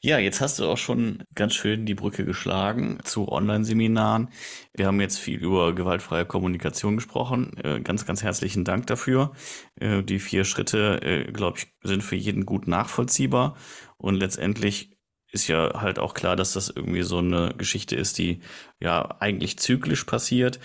Ja, 0.00 0.18
jetzt 0.18 0.40
hast 0.40 0.58
du 0.58 0.66
auch 0.66 0.78
schon 0.78 1.24
ganz 1.34 1.54
schön 1.54 1.86
die 1.86 1.94
Brücke 1.94 2.24
geschlagen 2.24 2.98
zu 3.04 3.28
Online-Seminaren. 3.28 4.28
Wir 4.74 4.86
haben 4.86 5.00
jetzt 5.00 5.18
viel 5.18 5.38
über 5.40 5.74
gewaltfreie 5.74 6.24
Kommunikation 6.24 6.96
gesprochen. 6.96 7.56
Äh, 7.62 7.80
ganz, 7.80 8.06
ganz 8.06 8.22
herzlichen 8.22 8.64
Dank 8.64 8.86
dafür. 8.86 9.32
Äh, 9.80 10.02
die 10.02 10.18
vier 10.18 10.44
Schritte, 10.44 11.00
äh, 11.02 11.32
glaube 11.32 11.58
ich, 11.58 11.66
sind 11.82 12.02
für 12.02 12.16
jeden 12.16 12.46
gut 12.46 12.68
nachvollziehbar. 12.68 13.56
Und 13.96 14.14
letztendlich 14.16 14.96
ist 15.32 15.48
ja 15.48 15.80
halt 15.80 15.98
auch 15.98 16.14
klar, 16.14 16.36
dass 16.36 16.52
das 16.52 16.70
irgendwie 16.70 17.02
so 17.02 17.18
eine 17.18 17.54
Geschichte 17.58 17.96
ist, 17.96 18.18
die 18.18 18.40
ja 18.80 19.16
eigentlich 19.20 19.58
zyklisch 19.58 20.04
passiert 20.04 20.60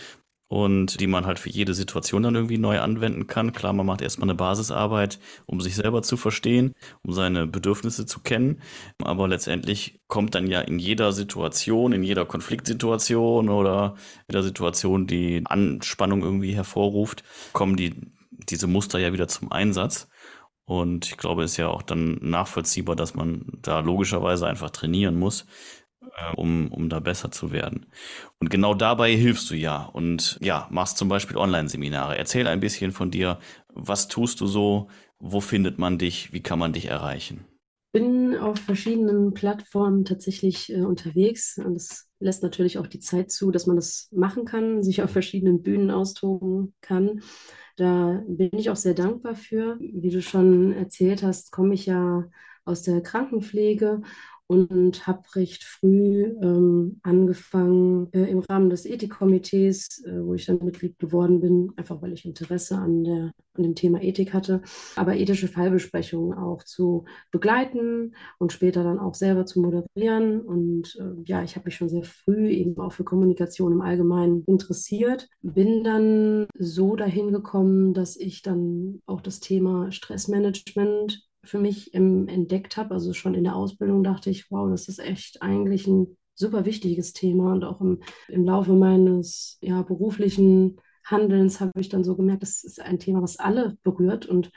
und 0.52 1.00
die 1.00 1.08
man 1.08 1.26
halt 1.26 1.40
für 1.40 1.50
jede 1.50 1.74
Situation 1.74 2.24
dann 2.24 2.36
irgendwie 2.36 2.58
neu 2.58 2.82
anwenden 2.82 3.26
kann. 3.26 3.54
Klar, 3.54 3.72
man 3.72 3.86
macht 3.86 4.02
erstmal 4.02 4.30
eine 4.30 4.36
Basisarbeit, 4.36 5.18
um 5.46 5.62
sich 5.62 5.76
selber 5.76 6.04
zu 6.04 6.18
verstehen, 6.18 6.74
um 7.04 7.14
seine 7.14 7.48
Bedürfnisse 7.48 8.06
zu 8.06 8.20
kennen, 8.20 8.62
aber 9.02 9.30
letztendlich 9.30 10.02
kommt 10.10 10.36
dann 10.36 10.48
ja 10.48 10.60
in 10.60 10.78
jeder 10.78 11.14
Situation, 11.14 11.94
in 11.94 12.04
jeder 12.04 12.26
Konfliktsituation 12.26 13.48
oder 13.48 13.96
in 14.28 14.34
der 14.34 14.44
Situation, 14.44 15.08
die 15.08 15.42
Anspannung 15.46 16.22
irgendwie 16.22 16.54
hervorruft, 16.54 17.24
kommen 17.54 17.78
die 17.78 18.12
diese 18.32 18.68
Muster 18.68 19.00
ja 19.00 19.14
wieder 19.14 19.30
zum 19.30 19.54
Einsatz. 19.54 20.10
Und 20.66 21.06
ich 21.06 21.18
glaube, 21.18 21.44
es 21.44 21.52
ist 21.52 21.58
ja 21.58 21.70
auch 21.70 21.82
dann 21.82 22.18
nachvollziehbar, 22.22 22.98
dass 22.98 23.16
man 23.16 23.46
da 23.62 23.80
logischerweise 23.80 24.48
einfach 24.48 24.70
trainieren 24.70 25.18
muss, 25.18 25.46
um, 26.36 26.72
um 26.72 26.90
da 26.90 27.00
besser 27.00 27.32
zu 27.32 27.52
werden. 27.52 27.86
Und 28.40 28.50
genau 28.50 28.74
dabei 28.74 29.14
hilfst 29.16 29.50
du 29.50 29.56
ja 29.56 29.84
und 29.86 30.38
ja, 30.42 30.68
machst 30.72 30.98
zum 30.98 31.10
Beispiel 31.10 31.38
Online-Seminare. 31.38 32.18
Erzähl 32.18 32.48
ein 32.48 32.60
bisschen 32.60 32.92
von 32.92 33.12
dir. 33.12 33.40
Was 33.74 34.08
tust 34.08 34.42
du 34.42 34.48
so? 34.48 34.90
Wo 35.20 35.42
findet 35.42 35.78
man 35.80 35.98
dich? 35.98 36.34
Wie 36.34 36.42
kann 36.42 36.60
man 36.60 36.74
dich 36.74 36.88
erreichen? 36.88 37.46
bin 37.92 38.38
auf 38.38 38.60
verschiedenen 38.60 39.34
Plattformen 39.34 40.06
tatsächlich 40.06 40.72
äh, 40.72 40.82
unterwegs 40.82 41.58
und 41.58 41.76
es 41.76 42.10
lässt 42.20 42.44
natürlich 42.44 42.78
auch 42.78 42.88
die 42.88 43.00
Zeit 43.00 43.32
zu, 43.32 43.52
dass 43.52 43.68
man 43.68 43.76
das 43.76 44.08
machen 44.12 44.46
kann, 44.46 44.84
sich 44.84 45.02
auf 45.02 45.10
verschiedenen 45.12 45.62
Bühnen 45.62 45.92
austoben 45.92 46.74
kann. 46.82 47.22
Da 47.76 48.24
bin 48.28 48.52
ich 48.54 48.70
auch 48.70 48.76
sehr 48.76 48.94
dankbar 48.94 49.36
für. 49.36 49.78
Wie 49.80 50.10
du 50.10 50.22
schon 50.22 50.72
erzählt 50.74 51.24
hast, 51.24 51.52
komme 51.52 51.74
ich 51.74 51.86
ja 51.86 52.30
aus 52.64 52.84
der 52.84 53.02
Krankenpflege 53.02 54.02
und 54.52 55.08
habe 55.08 55.24
recht 55.36 55.64
früh 55.64 56.26
ähm, 56.42 57.00
angefangen 57.04 58.12
äh, 58.12 58.30
im 58.30 58.40
Rahmen 58.40 58.70
des 58.70 58.86
Ethikkomitees, 58.86 60.04
äh, 60.06 60.22
wo 60.22 60.34
ich 60.34 60.46
dann 60.46 60.60
Mitglied 60.62 61.00
geworden 61.00 61.40
bin, 61.40 61.72
einfach 61.78 62.02
weil 62.02 62.12
ich 62.12 62.26
Interesse 62.26 62.78
an, 62.78 63.06
der, 63.06 63.32
an 63.54 63.64
dem 63.64 63.76
Thema 63.76 64.04
Ethik 64.04 64.34
hatte, 64.34 64.62
aber 64.98 65.16
ethische 65.16 65.48
Fallbesprechungen 65.48 66.38
auch 66.38 66.64
zu 66.64 67.06
begleiten 67.32 68.14
und 68.40 68.52
später 68.52 68.84
dann 68.84 69.00
auch 69.00 69.14
selber 69.14 69.46
zu 69.46 69.62
moderieren. 69.62 70.42
Und 70.42 70.98
äh, 71.00 71.22
ja, 71.24 71.44
ich 71.44 71.56
habe 71.56 71.68
mich 71.68 71.78
schon 71.78 71.88
sehr 71.88 72.04
früh 72.04 72.50
eben 72.50 72.78
auch 72.78 72.92
für 72.92 73.06
Kommunikation 73.06 73.72
im 73.72 73.82
Allgemeinen 73.82 74.44
interessiert, 74.48 75.30
bin 75.42 75.86
dann 75.86 76.48
so 76.58 76.98
dahin 76.98 77.32
gekommen, 77.32 77.94
dass 77.94 78.18
ich 78.18 78.42
dann 78.42 79.02
auch 79.06 79.22
das 79.22 79.40
Thema 79.40 79.94
Stressmanagement 79.94 81.31
für 81.44 81.60
mich 81.60 81.94
im, 81.94 82.28
entdeckt 82.28 82.78
habe. 82.78 82.94
Also 82.94 83.14
schon 83.14 83.34
in 83.34 83.44
der 83.44 83.56
Ausbildung 83.56 84.04
dachte 84.04 84.30
ich, 84.30 84.50
wow, 84.52 84.70
das 84.70 84.88
ist 84.88 85.00
echt 85.00 85.42
eigentlich 85.42 85.88
ein 85.88 86.18
super 86.36 86.66
wichtiges 86.66 87.14
Thema. 87.14 87.54
Und 87.54 87.64
auch 87.64 87.82
im, 87.82 88.00
im 88.28 88.46
Laufe 88.46 88.74
meines 88.74 89.58
ja, 89.62 89.82
beruflichen 89.82 90.78
Handelns 91.06 91.60
habe 91.60 91.80
ich 91.80 91.90
dann 91.90 92.04
so 92.04 92.16
gemerkt, 92.16 92.44
das 92.44 92.64
ist 92.64 92.80
ein 92.80 93.00
Thema, 93.00 93.22
was 93.22 93.38
alle 93.38 93.78
berührt 93.84 94.26
und 94.26 94.52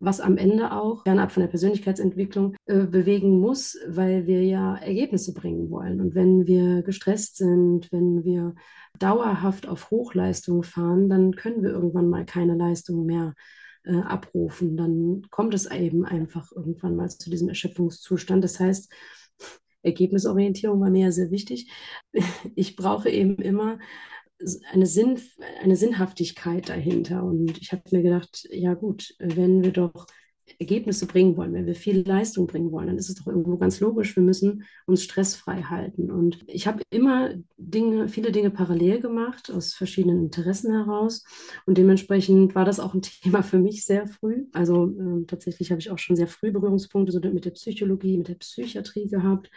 was 0.00 0.20
am 0.20 0.38
Ende 0.38 0.72
auch 0.72 1.02
fernab 1.02 1.30
von 1.30 1.42
der 1.42 1.48
Persönlichkeitsentwicklung 1.48 2.56
äh, 2.64 2.86
bewegen 2.86 3.38
muss, 3.38 3.76
weil 3.86 4.26
wir 4.26 4.42
ja 4.42 4.76
Ergebnisse 4.76 5.34
bringen 5.34 5.70
wollen. 5.70 6.00
Und 6.00 6.14
wenn 6.14 6.46
wir 6.46 6.82
gestresst 6.82 7.36
sind, 7.36 7.92
wenn 7.92 8.24
wir 8.24 8.54
dauerhaft 8.98 9.68
auf 9.68 9.90
Hochleistung 9.90 10.62
fahren, 10.62 11.10
dann 11.10 11.36
können 11.36 11.62
wir 11.62 11.70
irgendwann 11.70 12.08
mal 12.08 12.24
keine 12.24 12.54
Leistung 12.56 13.04
mehr 13.04 13.34
äh, 13.84 13.96
abrufen, 13.96 14.76
dann 14.76 15.22
kommt 15.30 15.54
es 15.54 15.70
eben 15.70 16.04
einfach 16.04 16.52
irgendwann 16.52 16.96
mal 16.96 17.10
zu 17.10 17.30
diesem 17.30 17.48
Erschöpfungszustand. 17.48 18.44
Das 18.44 18.60
heißt, 18.60 18.92
Ergebnisorientierung 19.82 20.80
war 20.80 20.90
mir 20.90 21.06
ja 21.06 21.12
sehr 21.12 21.30
wichtig. 21.30 21.70
Ich 22.54 22.76
brauche 22.76 23.08
eben 23.08 23.36
immer 23.36 23.78
eine, 24.72 24.86
Sinn, 24.86 25.20
eine 25.62 25.76
Sinnhaftigkeit 25.76 26.68
dahinter. 26.68 27.24
Und 27.24 27.58
ich 27.60 27.72
habe 27.72 27.82
mir 27.90 28.02
gedacht, 28.02 28.46
ja 28.50 28.74
gut, 28.74 29.14
wenn 29.18 29.62
wir 29.62 29.72
doch 29.72 30.06
Ergebnisse 30.58 31.06
bringen 31.06 31.36
wollen, 31.36 31.52
wenn 31.52 31.66
wir 31.66 31.74
viel 31.74 32.06
Leistung 32.06 32.46
bringen 32.46 32.72
wollen, 32.72 32.88
dann 32.88 32.98
ist 32.98 33.08
es 33.08 33.16
doch 33.16 33.26
irgendwo 33.26 33.56
ganz 33.56 33.80
logisch, 33.80 34.16
wir 34.16 34.22
müssen 34.22 34.64
uns 34.86 35.02
stressfrei 35.02 35.62
halten. 35.62 36.10
Und 36.10 36.38
ich 36.46 36.66
habe 36.66 36.82
immer 36.90 37.30
Dinge, 37.56 38.08
viele 38.08 38.32
Dinge 38.32 38.50
parallel 38.50 39.00
gemacht, 39.00 39.50
aus 39.50 39.74
verschiedenen 39.74 40.24
Interessen 40.24 40.72
heraus. 40.72 41.24
Und 41.66 41.78
dementsprechend 41.78 42.54
war 42.54 42.64
das 42.64 42.80
auch 42.80 42.94
ein 42.94 43.02
Thema 43.22 43.42
für 43.42 43.58
mich 43.58 43.84
sehr 43.84 44.06
früh. 44.06 44.46
Also 44.52 44.86
äh, 44.86 45.24
tatsächlich 45.26 45.70
habe 45.70 45.80
ich 45.80 45.90
auch 45.90 45.98
schon 45.98 46.16
sehr 46.16 46.28
früh 46.28 46.50
Berührungspunkte 46.50 47.12
so 47.12 47.20
mit 47.20 47.44
der 47.44 47.50
Psychologie, 47.50 48.18
mit 48.18 48.28
der 48.28 48.34
Psychiatrie 48.34 49.08
gehabt. 49.08 49.50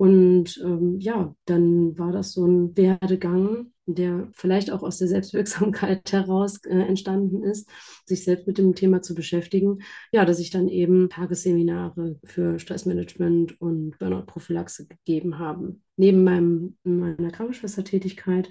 Und 0.00 0.58
ähm, 0.64 0.98
ja, 0.98 1.34
dann 1.44 1.98
war 1.98 2.10
das 2.10 2.32
so 2.32 2.46
ein 2.46 2.74
Werdegang, 2.74 3.72
der 3.94 4.28
vielleicht 4.32 4.70
auch 4.70 4.82
aus 4.82 4.98
der 4.98 5.08
Selbstwirksamkeit 5.08 6.10
heraus 6.12 6.64
äh, 6.64 6.78
entstanden 6.78 7.42
ist, 7.42 7.68
sich 8.06 8.24
selbst 8.24 8.46
mit 8.46 8.58
dem 8.58 8.74
Thema 8.74 9.02
zu 9.02 9.14
beschäftigen. 9.14 9.82
Ja, 10.12 10.24
dass 10.24 10.38
ich 10.38 10.50
dann 10.50 10.68
eben 10.68 11.08
Tagesseminare 11.08 12.18
für 12.24 12.58
Stressmanagement 12.58 13.60
und 13.60 13.98
Burnout-Prophylaxe 13.98 14.86
gegeben 14.86 15.38
habe, 15.38 15.76
neben 15.96 16.24
meinem, 16.24 16.76
meiner 16.82 17.30
Krankenschwestertätigkeit. 17.30 18.50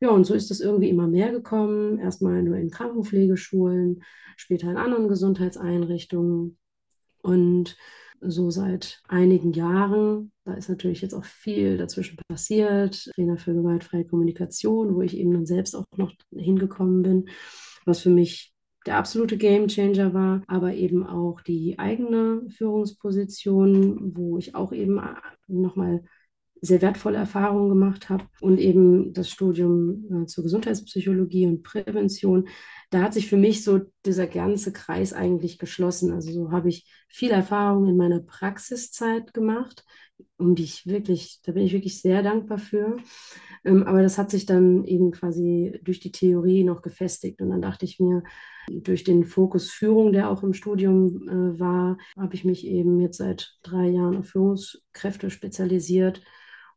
Ja, 0.00 0.10
und 0.10 0.24
so 0.24 0.34
ist 0.34 0.50
das 0.50 0.60
irgendwie 0.60 0.88
immer 0.88 1.06
mehr 1.08 1.30
gekommen. 1.30 1.98
Erstmal 1.98 2.42
nur 2.42 2.56
in 2.56 2.70
Krankenpflegeschulen, 2.70 4.02
später 4.36 4.70
in 4.70 4.76
anderen 4.76 5.08
Gesundheitseinrichtungen. 5.08 6.56
Und 7.22 7.76
so 8.20 8.50
seit 8.50 9.02
einigen 9.08 9.52
Jahren. 9.52 10.32
Da 10.50 10.56
ist 10.56 10.68
natürlich 10.68 11.00
jetzt 11.00 11.14
auch 11.14 11.24
viel 11.24 11.78
dazwischen 11.78 12.18
passiert. 12.28 13.08
Trainer 13.14 13.38
für 13.38 13.54
gewaltfreie 13.54 14.04
Kommunikation, 14.04 14.96
wo 14.96 15.00
ich 15.00 15.16
eben 15.16 15.32
dann 15.32 15.46
selbst 15.46 15.76
auch 15.76 15.84
noch 15.96 16.12
hingekommen 16.34 17.02
bin, 17.02 17.28
was 17.84 18.00
für 18.00 18.10
mich 18.10 18.52
der 18.84 18.96
absolute 18.96 19.36
Gamechanger 19.36 20.12
war, 20.12 20.42
aber 20.48 20.74
eben 20.74 21.06
auch 21.06 21.40
die 21.42 21.78
eigene 21.78 22.42
Führungsposition, 22.48 24.16
wo 24.16 24.38
ich 24.38 24.56
auch 24.56 24.72
eben 24.72 25.00
nochmal 25.46 26.02
sehr 26.62 26.82
wertvolle 26.82 27.18
Erfahrungen 27.18 27.68
gemacht 27.68 28.10
habe 28.10 28.24
und 28.40 28.58
eben 28.58 29.12
das 29.14 29.30
Studium 29.30 30.24
äh, 30.24 30.26
zur 30.26 30.44
Gesundheitspsychologie 30.44 31.46
und 31.46 31.62
Prävention. 31.62 32.48
Da 32.90 33.02
hat 33.02 33.14
sich 33.14 33.28
für 33.28 33.36
mich 33.36 33.64
so 33.64 33.80
dieser 34.04 34.26
ganze 34.26 34.72
Kreis 34.72 35.12
eigentlich 35.12 35.58
geschlossen. 35.58 36.12
Also 36.12 36.32
so 36.32 36.50
habe 36.50 36.68
ich 36.68 36.86
viel 37.08 37.30
Erfahrung 37.30 37.86
in 37.88 37.96
meiner 37.96 38.20
Praxiszeit 38.20 39.32
gemacht, 39.32 39.84
um 40.36 40.54
die 40.54 40.64
ich 40.64 40.86
wirklich, 40.86 41.40
da 41.44 41.52
bin 41.52 41.64
ich 41.64 41.72
wirklich 41.72 42.00
sehr 42.00 42.22
dankbar 42.22 42.58
für. 42.58 42.96
Ähm, 43.64 43.82
aber 43.84 44.02
das 44.02 44.18
hat 44.18 44.30
sich 44.30 44.46
dann 44.46 44.84
eben 44.84 45.10
quasi 45.10 45.78
durch 45.82 46.00
die 46.00 46.12
Theorie 46.12 46.64
noch 46.64 46.82
gefestigt. 46.82 47.40
Und 47.40 47.50
dann 47.50 47.62
dachte 47.62 47.84
ich 47.84 48.00
mir, 48.00 48.22
durch 48.68 49.04
den 49.04 49.24
Fokus 49.24 49.70
Führung, 49.70 50.12
der 50.12 50.30
auch 50.30 50.42
im 50.42 50.54
Studium 50.54 51.28
äh, 51.28 51.58
war, 51.58 51.98
habe 52.16 52.34
ich 52.34 52.44
mich 52.44 52.66
eben 52.66 53.00
jetzt 53.00 53.18
seit 53.18 53.56
drei 53.62 53.88
Jahren 53.88 54.16
auf 54.16 54.28
Führungskräfte 54.28 55.30
spezialisiert 55.30 56.22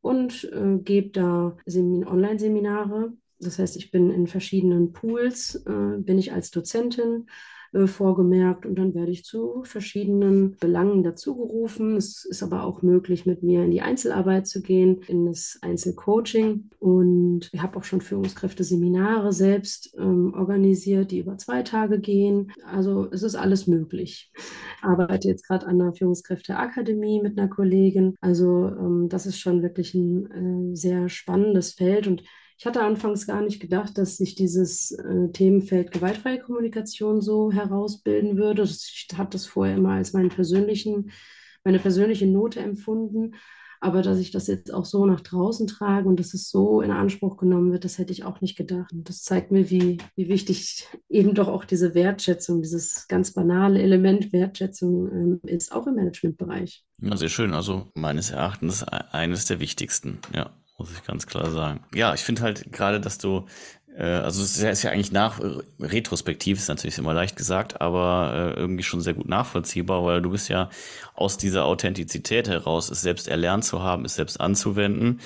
und 0.01 0.43
äh, 0.51 0.77
gebe 0.79 1.09
da 1.11 1.57
Online-Seminare. 1.67 3.13
Das 3.39 3.59
heißt, 3.59 3.75
ich 3.77 3.91
bin 3.91 4.09
in 4.09 4.27
verschiedenen 4.27 4.93
Pools, 4.93 5.55
äh, 5.65 5.97
bin 5.97 6.17
ich 6.17 6.33
als 6.33 6.51
Dozentin 6.51 7.27
äh, 7.73 7.87
vorgemerkt 7.87 8.65
und 8.65 8.75
dann 8.75 8.93
werde 8.93 9.11
ich 9.11 9.23
zu 9.23 9.63
verschiedenen 9.63 10.57
Belangen 10.59 11.03
dazugerufen. 11.03 11.95
Es 11.95 12.25
ist 12.25 12.43
aber 12.43 12.63
auch 12.63 12.81
möglich, 12.81 13.25
mit 13.25 13.43
mir 13.43 13.63
in 13.63 13.71
die 13.71 13.81
Einzelarbeit 13.81 14.47
zu 14.47 14.61
gehen, 14.61 15.01
in 15.07 15.25
das 15.25 15.57
Einzelcoaching. 15.61 16.69
Und 16.79 17.49
ich 17.51 17.61
habe 17.61 17.77
auch 17.77 17.83
schon 17.83 18.01
Führungskräfte-Seminare 18.01 19.33
selbst 19.33 19.93
ähm, 19.97 20.33
organisiert, 20.35 21.11
die 21.11 21.19
über 21.19 21.37
zwei 21.37 21.63
Tage 21.63 21.99
gehen. 21.99 22.51
Also 22.65 23.07
es 23.11 23.23
ist 23.23 23.35
alles 23.35 23.67
möglich. 23.67 24.31
Ich 24.35 24.83
arbeite 24.83 25.27
jetzt 25.27 25.47
gerade 25.47 25.65
an 25.65 25.79
der 25.79 25.93
Führungskräfteakademie 25.93 27.21
mit 27.21 27.37
einer 27.37 27.49
Kollegin. 27.49 28.15
Also 28.21 28.67
ähm, 28.67 29.09
das 29.09 29.25
ist 29.25 29.39
schon 29.39 29.61
wirklich 29.61 29.93
ein 29.93 30.71
äh, 30.71 30.75
sehr 30.75 31.09
spannendes 31.09 31.73
Feld 31.73 32.07
und 32.07 32.23
ich 32.57 32.65
hatte 32.65 32.81
anfangs 32.81 33.27
gar 33.27 33.41
nicht 33.41 33.59
gedacht, 33.59 33.97
dass 33.97 34.17
sich 34.17 34.35
dieses 34.35 34.91
äh, 34.91 35.29
Themenfeld 35.31 35.91
gewaltfreie 35.91 36.39
Kommunikation 36.39 37.21
so 37.21 37.51
herausbilden 37.51 38.37
würde. 38.37 38.63
Ich 38.63 39.07
habe 39.17 39.29
das 39.29 39.45
vorher 39.45 39.75
immer 39.75 39.93
als 39.93 40.13
meinen 40.13 40.29
persönlichen, 40.29 41.11
meine 41.63 41.79
persönliche 41.79 42.27
Note 42.27 42.59
empfunden. 42.59 43.35
Aber 43.81 44.01
dass 44.01 44.17
ich 44.17 44.31
das 44.31 44.47
jetzt 44.47 44.73
auch 44.73 44.85
so 44.85 45.05
nach 45.05 45.19
draußen 45.19 45.67
trage 45.67 46.07
und 46.07 46.17
dass 46.17 46.33
es 46.33 46.49
so 46.49 46.79
in 46.79 46.89
Anspruch 46.89 47.35
genommen 47.35 47.73
wird, 47.73 47.83
das 47.83 47.97
hätte 47.97 48.13
ich 48.13 48.23
auch 48.23 48.39
nicht 48.39 48.55
gedacht. 48.55 48.93
Und 48.93 49.09
das 49.09 49.23
zeigt 49.23 49.51
mir, 49.51 49.69
wie, 49.69 49.97
wie 50.15 50.29
wichtig 50.29 50.87
eben 51.09 51.33
doch 51.33 51.49
auch 51.49 51.65
diese 51.65 51.93
Wertschätzung, 51.93 52.61
dieses 52.61 53.09
ganz 53.09 53.33
banale 53.33 53.81
Element 53.81 54.31
Wertschätzung 54.31 55.11
ähm, 55.11 55.39
ist, 55.43 55.73
auch 55.73 55.85
im 55.85 55.95
Managementbereich. 55.95 56.85
Ja, 57.01 57.17
sehr 57.17 57.27
schön. 57.27 57.53
Also 57.53 57.91
meines 57.93 58.31
Erachtens 58.31 58.83
eines 58.83 59.47
der 59.47 59.59
wichtigsten, 59.59 60.19
ja 60.33 60.51
muss 60.77 60.91
ich 60.91 61.03
ganz 61.03 61.27
klar 61.27 61.49
sagen. 61.51 61.83
Ja, 61.93 62.13
ich 62.13 62.21
finde 62.21 62.41
halt 62.41 62.71
gerade, 62.71 62.99
dass 62.99 63.17
du, 63.17 63.45
äh, 63.95 64.03
also 64.03 64.41
es 64.41 64.57
ist 64.57 64.83
ja 64.83 64.91
eigentlich 64.91 65.11
nach, 65.11 65.39
retrospektiv 65.79 66.57
ist 66.57 66.67
natürlich 66.67 66.97
immer 66.97 67.13
leicht 67.13 67.35
gesagt, 67.35 67.81
aber 67.81 68.53
äh, 68.55 68.59
irgendwie 68.59 68.83
schon 68.83 69.01
sehr 69.01 69.13
gut 69.13 69.27
nachvollziehbar, 69.27 70.03
weil 70.03 70.21
du 70.21 70.31
bist 70.31 70.49
ja 70.49 70.69
aus 71.13 71.37
dieser 71.37 71.65
Authentizität 71.65 72.47
heraus, 72.47 72.89
es 72.89 73.01
selbst 73.01 73.27
erlernt 73.27 73.65
zu 73.65 73.81
haben, 73.81 74.05
es 74.05 74.15
selbst 74.15 74.41
anzuwenden, 74.41 75.19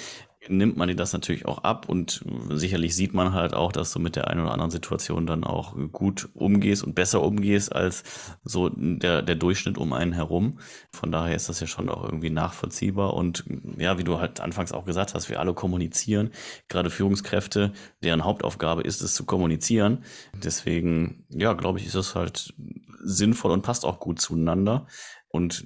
nimmt 0.48 0.78
man 0.78 0.88
dir 0.88 0.96
das 0.96 1.14
natürlich 1.14 1.46
auch 1.46 1.60
ab 1.60 1.90
und 1.90 2.24
sicherlich 2.50 2.96
sieht 2.96 3.14
man 3.14 3.34
halt 3.34 3.54
auch, 3.54 3.72
dass 3.72 3.92
du 3.92 4.00
mit 4.00 4.16
der 4.16 4.28
einen 4.28 4.42
oder 4.42 4.52
anderen 4.52 4.72
Situation 4.72 5.26
dann 5.26 5.44
auch 5.44 5.76
gut 5.92 6.30
umgehst 6.34 6.84
und 6.84 6.96
besser 6.96 7.22
umgehst 7.22 7.76
als 7.76 8.04
so 8.44 8.70
der, 8.70 9.22
der 9.22 9.36
Durchschnitt 9.36 9.78
um 9.78 9.94
einen 9.94 10.14
herum. 10.14 10.60
Von 10.92 11.12
daher 11.12 11.36
ist 11.36 11.50
das 11.50 11.60
ja 11.60 11.68
schon 11.68 11.90
auch 11.90 12.04
irgendwie 12.04 12.30
nachvollziehbar 12.30 13.14
und 13.14 13.46
ja, 13.78 13.98
wie 13.98 14.04
du 14.04 14.20
halt 14.20 14.40
anfangs 14.40 14.72
auch 14.72 14.86
gesagt 14.86 15.14
hast, 15.14 15.30
wir 15.30 15.40
alle 15.40 15.54
kommunizieren, 15.54 16.32
gerade 16.70 16.90
Führungskräfte, 16.90 17.74
deren 18.04 18.24
Hauptaufgabe 18.24 18.84
ist 18.84 19.02
es 19.02 19.14
zu 19.16 19.26
kommunizieren. 19.26 20.04
Deswegen, 20.44 21.26
ja, 21.30 21.54
glaube 21.54 21.80
ich, 21.80 21.86
ist 21.86 21.96
das 21.96 22.16
halt 22.16 22.54
sinnvoll 23.00 23.52
und 23.52 23.62
passt 23.62 23.86
auch 23.86 24.00
gut 24.00 24.20
zueinander. 24.20 24.88
Und 25.30 25.64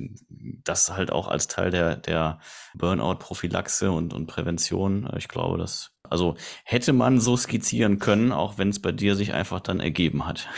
das 0.63 0.91
halt 0.91 1.11
auch 1.11 1.27
als 1.27 1.47
Teil 1.47 1.71
der, 1.71 1.95
der 1.95 2.39
Burnout-Prophylaxe 2.75 3.91
und, 3.91 4.13
und 4.13 4.27
Prävention. 4.27 5.09
Ich 5.17 5.27
glaube, 5.27 5.57
das, 5.57 5.95
also 6.03 6.35
hätte 6.65 6.93
man 6.93 7.19
so 7.19 7.37
skizzieren 7.37 7.99
können, 7.99 8.31
auch 8.31 8.57
wenn 8.57 8.69
es 8.69 8.81
bei 8.81 8.91
dir 8.91 9.15
sich 9.15 9.33
einfach 9.33 9.59
dann 9.59 9.79
ergeben 9.79 10.25
hat. 10.25 10.49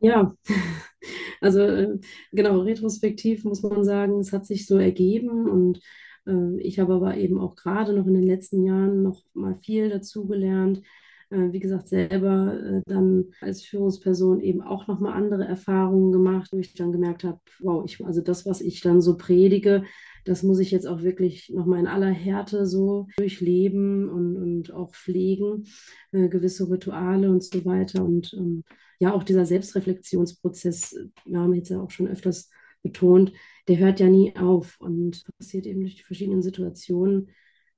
Ja, 0.00 0.34
also 1.40 1.60
äh, 1.60 1.98
genau, 2.32 2.60
retrospektiv 2.60 3.44
muss 3.44 3.62
man 3.62 3.84
sagen, 3.84 4.20
es 4.20 4.32
hat 4.32 4.46
sich 4.46 4.66
so 4.66 4.78
ergeben 4.78 5.48
und 5.48 5.80
äh, 6.26 6.60
ich 6.60 6.78
habe 6.78 6.94
aber 6.94 7.16
eben 7.16 7.40
auch 7.40 7.56
gerade 7.56 7.94
noch 7.94 8.06
in 8.06 8.14
den 8.14 8.26
letzten 8.26 8.64
Jahren 8.64 9.02
noch 9.02 9.22
mal 9.32 9.56
viel 9.56 9.88
dazugelernt 9.88 10.82
wie 11.30 11.60
gesagt, 11.60 11.88
selber 11.88 12.58
äh, 12.60 12.82
dann 12.86 13.26
als 13.40 13.62
Führungsperson 13.64 14.40
eben 14.40 14.62
auch 14.62 14.86
nochmal 14.86 15.14
andere 15.14 15.44
Erfahrungen 15.44 16.12
gemacht, 16.12 16.50
wo 16.52 16.58
ich 16.58 16.74
dann 16.74 16.92
gemerkt 16.92 17.24
habe, 17.24 17.40
wow, 17.60 17.84
ich, 17.84 18.04
also 18.04 18.20
das, 18.20 18.46
was 18.46 18.60
ich 18.60 18.80
dann 18.80 19.00
so 19.00 19.16
predige, 19.16 19.84
das 20.24 20.42
muss 20.42 20.58
ich 20.58 20.70
jetzt 20.70 20.86
auch 20.86 21.02
wirklich 21.02 21.50
nochmal 21.50 21.80
in 21.80 21.86
aller 21.86 22.10
Härte 22.10 22.66
so 22.66 23.06
durchleben 23.16 24.08
und, 24.08 24.36
und 24.36 24.72
auch 24.72 24.94
pflegen, 24.94 25.66
äh, 26.12 26.28
gewisse 26.28 26.68
Rituale 26.70 27.30
und 27.30 27.42
so 27.42 27.64
weiter. 27.64 28.04
Und 28.04 28.32
ähm, 28.34 28.64
ja, 28.98 29.12
auch 29.12 29.22
dieser 29.22 29.46
Selbstreflexionsprozess, 29.46 30.96
wir 31.24 31.38
haben 31.38 31.54
jetzt 31.54 31.70
ja 31.70 31.80
auch 31.80 31.90
schon 31.90 32.08
öfters 32.08 32.50
betont, 32.82 33.32
der 33.68 33.78
hört 33.78 34.00
ja 34.00 34.08
nie 34.08 34.34
auf 34.36 34.76
und 34.80 35.24
passiert 35.38 35.66
eben 35.66 35.80
durch 35.80 35.96
die 35.96 36.02
verschiedenen 36.02 36.42
Situationen 36.42 37.28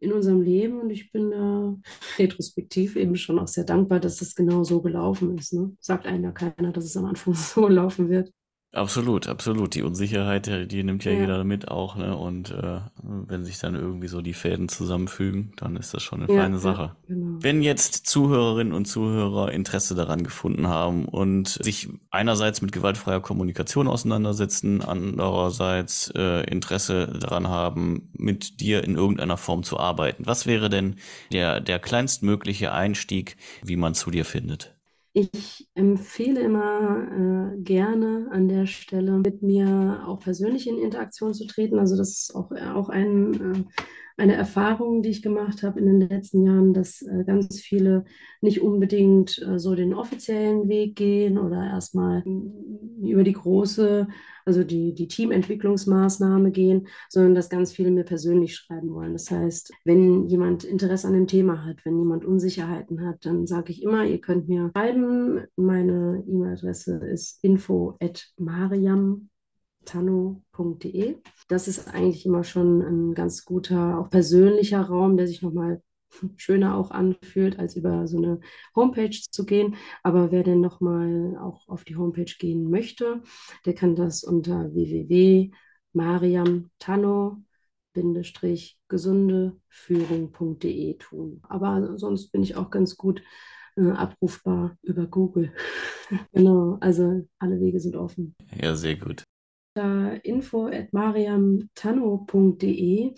in 0.00 0.12
unserem 0.12 0.40
Leben 0.40 0.80
und 0.80 0.90
ich 0.90 1.10
bin 1.12 1.30
da 1.30 1.76
retrospektiv 2.18 2.96
eben 2.96 3.16
schon 3.16 3.38
auch 3.38 3.48
sehr 3.48 3.64
dankbar, 3.64 4.00
dass 4.00 4.16
das 4.16 4.34
genau 4.34 4.64
so 4.64 4.80
gelaufen 4.80 5.36
ist. 5.36 5.52
Ne? 5.52 5.76
Sagt 5.80 6.06
einem 6.06 6.24
ja 6.24 6.32
keiner, 6.32 6.72
dass 6.72 6.84
es 6.84 6.96
am 6.96 7.04
Anfang 7.04 7.34
so 7.34 7.68
laufen 7.68 8.08
wird. 8.08 8.32
Absolut, 8.72 9.28
absolut. 9.28 9.74
Die 9.74 9.82
Unsicherheit, 9.82 10.70
die 10.70 10.82
nimmt 10.82 11.02
ja, 11.04 11.12
ja. 11.12 11.20
jeder 11.20 11.42
mit 11.42 11.68
auch, 11.68 11.96
ne? 11.96 12.14
Und 12.14 12.50
äh, 12.50 12.80
wenn 13.02 13.42
sich 13.42 13.58
dann 13.58 13.74
irgendwie 13.74 14.08
so 14.08 14.20
die 14.20 14.34
Fäden 14.34 14.68
zusammenfügen, 14.68 15.52
dann 15.56 15.74
ist 15.76 15.94
das 15.94 16.02
schon 16.02 16.22
eine 16.22 16.32
ja, 16.32 16.42
feine 16.42 16.58
Sache. 16.58 16.82
Ja, 16.82 16.96
genau. 17.06 17.38
Wenn 17.40 17.62
jetzt 17.62 18.06
Zuhörerinnen 18.06 18.74
und 18.74 18.84
Zuhörer 18.84 19.52
Interesse 19.52 19.94
daran 19.94 20.22
gefunden 20.22 20.68
haben 20.68 21.06
und 21.06 21.48
sich 21.48 21.88
einerseits 22.10 22.60
mit 22.60 22.72
gewaltfreier 22.72 23.20
Kommunikation 23.20 23.88
auseinandersetzen, 23.88 24.82
andererseits 24.82 26.12
äh, 26.14 26.42
Interesse 26.42 27.06
daran 27.18 27.48
haben, 27.48 28.10
mit 28.12 28.60
dir 28.60 28.84
in 28.84 28.96
irgendeiner 28.96 29.38
Form 29.38 29.62
zu 29.62 29.80
arbeiten, 29.80 30.26
was 30.26 30.46
wäre 30.46 30.68
denn 30.68 30.96
der, 31.32 31.60
der 31.60 31.78
kleinstmögliche 31.78 32.70
Einstieg, 32.72 33.38
wie 33.62 33.76
man 33.76 33.94
zu 33.94 34.10
dir 34.10 34.26
findet? 34.26 34.77
Ich 35.12 35.68
empfehle 35.74 36.40
immer 36.40 37.52
äh, 37.54 37.60
gerne 37.62 38.28
an 38.30 38.48
der 38.48 38.66
Stelle 38.66 39.18
mit 39.18 39.42
mir 39.42 40.04
auch 40.06 40.20
persönlich 40.20 40.68
in 40.68 40.78
Interaktion 40.78 41.34
zu 41.34 41.46
treten. 41.46 41.78
Also 41.78 41.96
das 41.96 42.10
ist 42.10 42.34
auch, 42.36 42.50
auch 42.52 42.88
ein, 42.88 43.34
äh, 43.34 43.64
eine 44.18 44.34
Erfahrung, 44.34 45.02
die 45.02 45.10
ich 45.10 45.22
gemacht 45.22 45.62
habe 45.62 45.80
in 45.80 45.86
den 45.86 46.08
letzten 46.08 46.44
Jahren, 46.44 46.74
dass 46.74 47.02
äh, 47.02 47.24
ganz 47.24 47.60
viele 47.60 48.04
nicht 48.40 48.60
unbedingt 48.60 49.40
äh, 49.42 49.58
so 49.58 49.74
den 49.74 49.94
offiziellen 49.94 50.68
Weg 50.68 50.96
gehen 50.96 51.38
oder 51.38 51.64
erstmal 51.64 52.22
über 53.00 53.22
die 53.24 53.32
große 53.32 54.08
also 54.48 54.64
die, 54.64 54.94
die 54.94 55.08
Teamentwicklungsmaßnahme 55.08 56.50
gehen, 56.50 56.88
sondern 57.10 57.34
dass 57.34 57.50
ganz 57.50 57.70
viele 57.70 57.90
mir 57.90 58.04
persönlich 58.04 58.56
schreiben 58.56 58.94
wollen. 58.94 59.12
Das 59.12 59.30
heißt, 59.30 59.72
wenn 59.84 60.26
jemand 60.26 60.64
Interesse 60.64 61.06
an 61.06 61.12
dem 61.12 61.26
Thema 61.26 61.66
hat, 61.66 61.84
wenn 61.84 61.98
jemand 61.98 62.24
Unsicherheiten 62.24 63.06
hat, 63.06 63.26
dann 63.26 63.46
sage 63.46 63.72
ich 63.72 63.82
immer, 63.82 64.06
ihr 64.06 64.20
könnt 64.20 64.48
mir 64.48 64.70
schreiben. 64.74 65.42
Meine 65.56 66.24
E-Mail-Adresse 66.26 66.96
ist 67.12 67.44
info 67.44 67.96
at 68.00 68.26
mariam 68.38 69.28
tano.de. 69.88 71.16
Das 71.48 71.66
ist 71.66 71.88
eigentlich 71.88 72.24
immer 72.26 72.44
schon 72.44 72.82
ein 72.82 73.14
ganz 73.14 73.44
guter, 73.44 73.98
auch 73.98 74.08
persönlicher 74.10 74.82
Raum, 74.82 75.16
der 75.16 75.26
sich 75.26 75.42
nochmal 75.42 75.82
schöner 76.36 76.76
auch 76.76 76.90
anfühlt, 76.90 77.58
als 77.58 77.74
über 77.76 78.06
so 78.06 78.18
eine 78.18 78.40
Homepage 78.76 79.10
zu 79.10 79.46
gehen. 79.46 79.76
Aber 80.02 80.30
wer 80.30 80.42
denn 80.42 80.60
nochmal 80.60 81.38
auch 81.38 81.66
auf 81.68 81.84
die 81.84 81.96
Homepage 81.96 82.34
gehen 82.38 82.70
möchte, 82.70 83.22
der 83.64 83.74
kann 83.74 83.96
das 83.96 84.24
unter 84.24 84.74
www.mariamtano 84.74 87.42
gesundeführung.de 88.88 90.98
tun. 90.98 91.40
Aber 91.48 91.98
sonst 91.98 92.30
bin 92.30 92.44
ich 92.44 92.54
auch 92.54 92.70
ganz 92.70 92.96
gut 92.96 93.22
äh, 93.76 93.90
abrufbar 93.90 94.76
über 94.82 95.06
Google. 95.06 95.52
genau, 96.32 96.78
also 96.80 97.26
alle 97.40 97.58
Wege 97.58 97.80
sind 97.80 97.96
offen. 97.96 98.36
Ja, 98.54 98.76
sehr 98.76 98.94
gut 98.96 99.24
info 100.22 100.66
at 100.66 100.92
mariamtano.de 100.92 103.14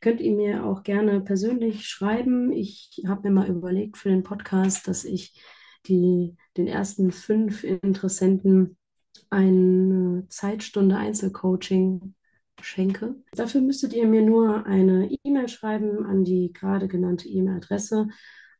könnt 0.00 0.20
ihr 0.20 0.34
mir 0.34 0.64
auch 0.64 0.82
gerne 0.82 1.20
persönlich 1.20 1.86
schreiben. 1.86 2.52
Ich 2.52 3.02
habe 3.06 3.28
mir 3.28 3.34
mal 3.34 3.48
überlegt 3.48 3.96
für 3.96 4.08
den 4.08 4.22
Podcast, 4.22 4.88
dass 4.88 5.04
ich 5.04 5.40
die, 5.86 6.36
den 6.56 6.66
ersten 6.66 7.12
fünf 7.12 7.64
Interessenten 7.64 8.76
eine 9.30 10.26
Zeitstunde 10.28 10.96
Einzelcoaching 10.96 12.14
schenke. 12.60 13.16
Dafür 13.32 13.60
müsstet 13.60 13.92
ihr 13.92 14.06
mir 14.06 14.22
nur 14.22 14.66
eine 14.66 15.10
E-Mail 15.24 15.48
schreiben 15.48 16.06
an 16.06 16.24
die 16.24 16.52
gerade 16.52 16.88
genannte 16.88 17.28
E-Mail-Adresse. 17.28 18.08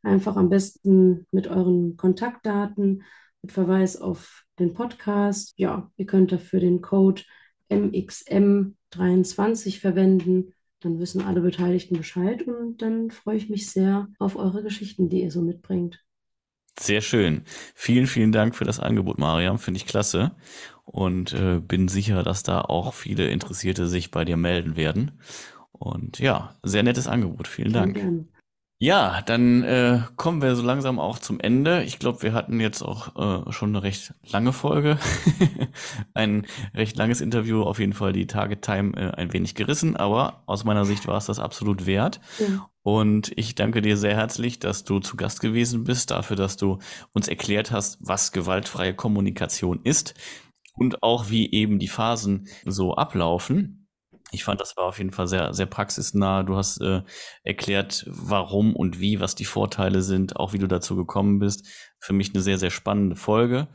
Einfach 0.03 0.35
am 0.35 0.49
besten 0.49 1.25
mit 1.31 1.47
euren 1.47 1.97
Kontaktdaten, 1.97 3.03
mit 3.41 3.51
Verweis 3.51 3.99
auf 3.99 4.43
den 4.59 4.73
Podcast. 4.73 5.53
Ja, 5.57 5.91
ihr 5.97 6.05
könnt 6.05 6.31
dafür 6.31 6.59
den 6.59 6.81
Code 6.81 7.23
MXM23 7.69 9.79
verwenden. 9.79 10.53
Dann 10.81 10.99
wissen 10.99 11.21
alle 11.21 11.41
Beteiligten 11.41 11.97
Bescheid 11.97 12.43
und 12.43 12.81
dann 12.81 13.11
freue 13.11 13.37
ich 13.37 13.49
mich 13.49 13.71
sehr 13.71 14.09
auf 14.19 14.35
eure 14.35 14.61
Geschichten, 14.61 15.09
die 15.09 15.23
ihr 15.23 15.31
so 15.31 15.41
mitbringt. 15.41 16.05
Sehr 16.77 17.01
schön. 17.01 17.43
Vielen, 17.73 18.05
vielen 18.05 18.31
Dank 18.31 18.55
für 18.55 18.65
das 18.65 18.79
Angebot, 18.79 19.17
Mariam. 19.17 19.59
Finde 19.59 19.77
ich 19.77 19.85
klasse. 19.85 20.31
Und 20.83 21.33
äh, 21.33 21.59
bin 21.59 21.87
sicher, 21.87 22.21
dass 22.21 22.43
da 22.43 22.61
auch 22.61 22.93
viele 22.93 23.27
Interessierte 23.27 23.87
sich 23.87 24.11
bei 24.11 24.25
dir 24.25 24.37
melden 24.37 24.75
werden. 24.75 25.19
Und 25.71 26.19
ja, 26.19 26.55
sehr 26.63 26.83
nettes 26.83 27.07
Angebot. 27.07 27.47
Vielen 27.47 27.73
Dank. 27.73 27.95
Gerne. 27.95 28.27
Ja, 28.85 29.23
dann 29.23 29.63
äh, 29.63 30.01
kommen 30.15 30.43
wir 30.43 30.55
so 30.55 30.61
langsam 30.61 30.99
auch 30.99 31.17
zum 31.17 31.39
Ende. 31.39 31.81
Ich 31.85 31.97
glaube, 31.97 32.21
wir 32.21 32.33
hatten 32.33 32.59
jetzt 32.59 32.83
auch 32.83 33.47
äh, 33.47 33.51
schon 33.51 33.69
eine 33.69 33.81
recht 33.81 34.13
lange 34.27 34.53
Folge. 34.53 34.99
ein 36.13 36.45
recht 36.75 36.95
langes 36.95 37.19
Interview, 37.19 37.63
auf 37.63 37.79
jeden 37.79 37.93
Fall 37.93 38.13
die 38.13 38.27
Target 38.27 38.61
Time 38.61 38.95
äh, 38.95 39.09
ein 39.15 39.33
wenig 39.33 39.55
gerissen, 39.55 39.95
aber 39.95 40.43
aus 40.45 40.65
meiner 40.65 40.85
Sicht 40.85 41.07
war 41.07 41.17
es 41.17 41.25
das 41.25 41.39
absolut 41.39 41.87
wert. 41.87 42.21
Ja. 42.37 42.69
Und 42.83 43.31
ich 43.35 43.55
danke 43.55 43.81
dir 43.81 43.97
sehr 43.97 44.15
herzlich, 44.15 44.59
dass 44.59 44.83
du 44.83 44.99
zu 44.99 45.17
Gast 45.17 45.41
gewesen 45.41 45.83
bist, 45.83 46.11
dafür, 46.11 46.35
dass 46.35 46.55
du 46.55 46.77
uns 47.11 47.27
erklärt 47.27 47.71
hast, 47.71 47.97
was 48.01 48.33
gewaltfreie 48.33 48.93
Kommunikation 48.93 49.79
ist 49.83 50.13
und 50.75 51.01
auch 51.01 51.31
wie 51.31 51.51
eben 51.51 51.79
die 51.79 51.87
Phasen 51.87 52.49
so 52.65 52.93
ablaufen. 52.93 53.84
Ich 54.35 54.43
fand, 54.43 54.61
das 54.61 54.77
war 54.77 54.83
auf 54.83 54.97
jeden 54.97 55.11
Fall 55.11 55.27
sehr, 55.27 55.53
sehr 55.53 55.65
praxisnah. 55.65 56.43
Du 56.43 56.55
hast 56.55 56.81
äh, 56.81 57.01
erklärt, 57.43 58.05
warum 58.07 58.75
und 58.75 58.99
wie, 58.99 59.19
was 59.19 59.35
die 59.35 59.45
Vorteile 59.45 60.01
sind, 60.01 60.35
auch 60.35 60.53
wie 60.53 60.59
du 60.59 60.67
dazu 60.67 60.95
gekommen 60.95 61.39
bist. 61.39 61.67
Für 61.99 62.13
mich 62.13 62.33
eine 62.33 62.43
sehr, 62.43 62.57
sehr 62.57 62.69
spannende 62.69 63.15
Folge. 63.15 63.67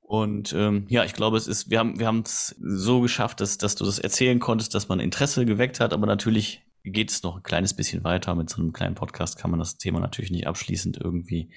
Und 0.00 0.52
ähm, 0.52 0.86
ja, 0.88 1.04
ich 1.04 1.14
glaube, 1.14 1.36
es 1.36 1.46
ist, 1.46 1.70
wir 1.70 1.78
haben 1.78 1.98
wir 1.98 2.06
haben 2.06 2.20
es 2.20 2.54
so 2.60 3.00
geschafft, 3.00 3.40
dass, 3.40 3.58
dass 3.58 3.74
du 3.74 3.84
das 3.84 3.98
erzählen 3.98 4.38
konntest, 4.38 4.74
dass 4.74 4.88
man 4.88 5.00
Interesse 5.00 5.44
geweckt 5.46 5.80
hat, 5.80 5.92
aber 5.92 6.06
natürlich 6.06 6.62
geht 6.84 7.10
es 7.10 7.22
noch 7.22 7.36
ein 7.36 7.42
kleines 7.42 7.74
bisschen 7.74 8.04
weiter. 8.04 8.34
Mit 8.34 8.50
so 8.50 8.60
einem 8.60 8.72
kleinen 8.72 8.94
Podcast 8.94 9.38
kann 9.38 9.50
man 9.50 9.58
das 9.58 9.78
Thema 9.78 10.00
natürlich 10.00 10.30
nicht 10.30 10.46
abschließend 10.46 10.98
irgendwie 11.02 11.52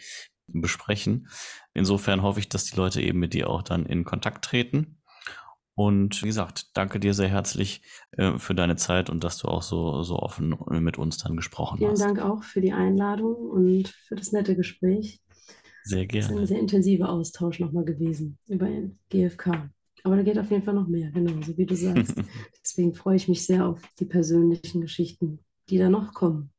besprechen. 0.47 1.27
Insofern 1.73 2.21
hoffe 2.21 2.39
ich, 2.39 2.49
dass 2.49 2.65
die 2.65 2.77
Leute 2.77 3.01
eben 3.01 3.19
mit 3.19 3.33
dir 3.33 3.49
auch 3.49 3.61
dann 3.61 3.85
in 3.85 4.05
Kontakt 4.05 4.45
treten. 4.45 5.01
Und 5.77 6.23
wie 6.23 6.27
gesagt, 6.27 6.75
danke 6.75 6.99
dir 6.99 7.13
sehr 7.13 7.27
herzlich 7.27 7.83
äh, 8.13 8.39
für 8.39 8.55
deine 8.55 8.77
Zeit 8.77 9.11
und 9.11 9.23
dass 9.23 9.37
du 9.37 9.47
auch 9.47 9.61
so, 9.61 10.01
so 10.01 10.17
offen 10.17 10.55
mit 10.71 10.97
uns 10.97 11.19
dann 11.19 11.35
gesprochen 11.35 11.77
Vielen 11.77 11.91
hast. 11.91 12.01
Vielen 12.01 12.15
Dank 12.15 12.27
auch 12.27 12.43
für 12.43 12.61
die 12.61 12.73
Einladung 12.73 13.35
und 13.35 13.87
für 13.87 14.15
das 14.15 14.31
nette 14.31 14.55
Gespräch. 14.55 15.21
Sehr 15.83 16.07
gerne. 16.07 16.25
Das 16.25 16.31
ist 16.31 16.39
ein 16.39 16.47
sehr 16.47 16.59
intensiver 16.59 17.09
Austausch 17.09 17.59
nochmal 17.59 17.85
gewesen 17.85 18.39
über 18.47 18.67
GFK. 19.09 19.69
Aber 20.03 20.15
da 20.15 20.23
geht 20.23 20.39
auf 20.39 20.49
jeden 20.49 20.63
Fall 20.63 20.73
noch 20.73 20.87
mehr, 20.87 21.11
genau, 21.11 21.39
so 21.43 21.55
wie 21.59 21.67
du 21.67 21.75
sagst. 21.75 22.15
Deswegen 22.63 22.95
freue 22.95 23.17
ich 23.17 23.27
mich 23.27 23.45
sehr 23.45 23.67
auf 23.67 23.79
die 23.99 24.05
persönlichen 24.05 24.81
Geschichten, 24.81 25.45
die 25.69 25.77
da 25.77 25.89
noch 25.89 26.15
kommen. 26.15 26.49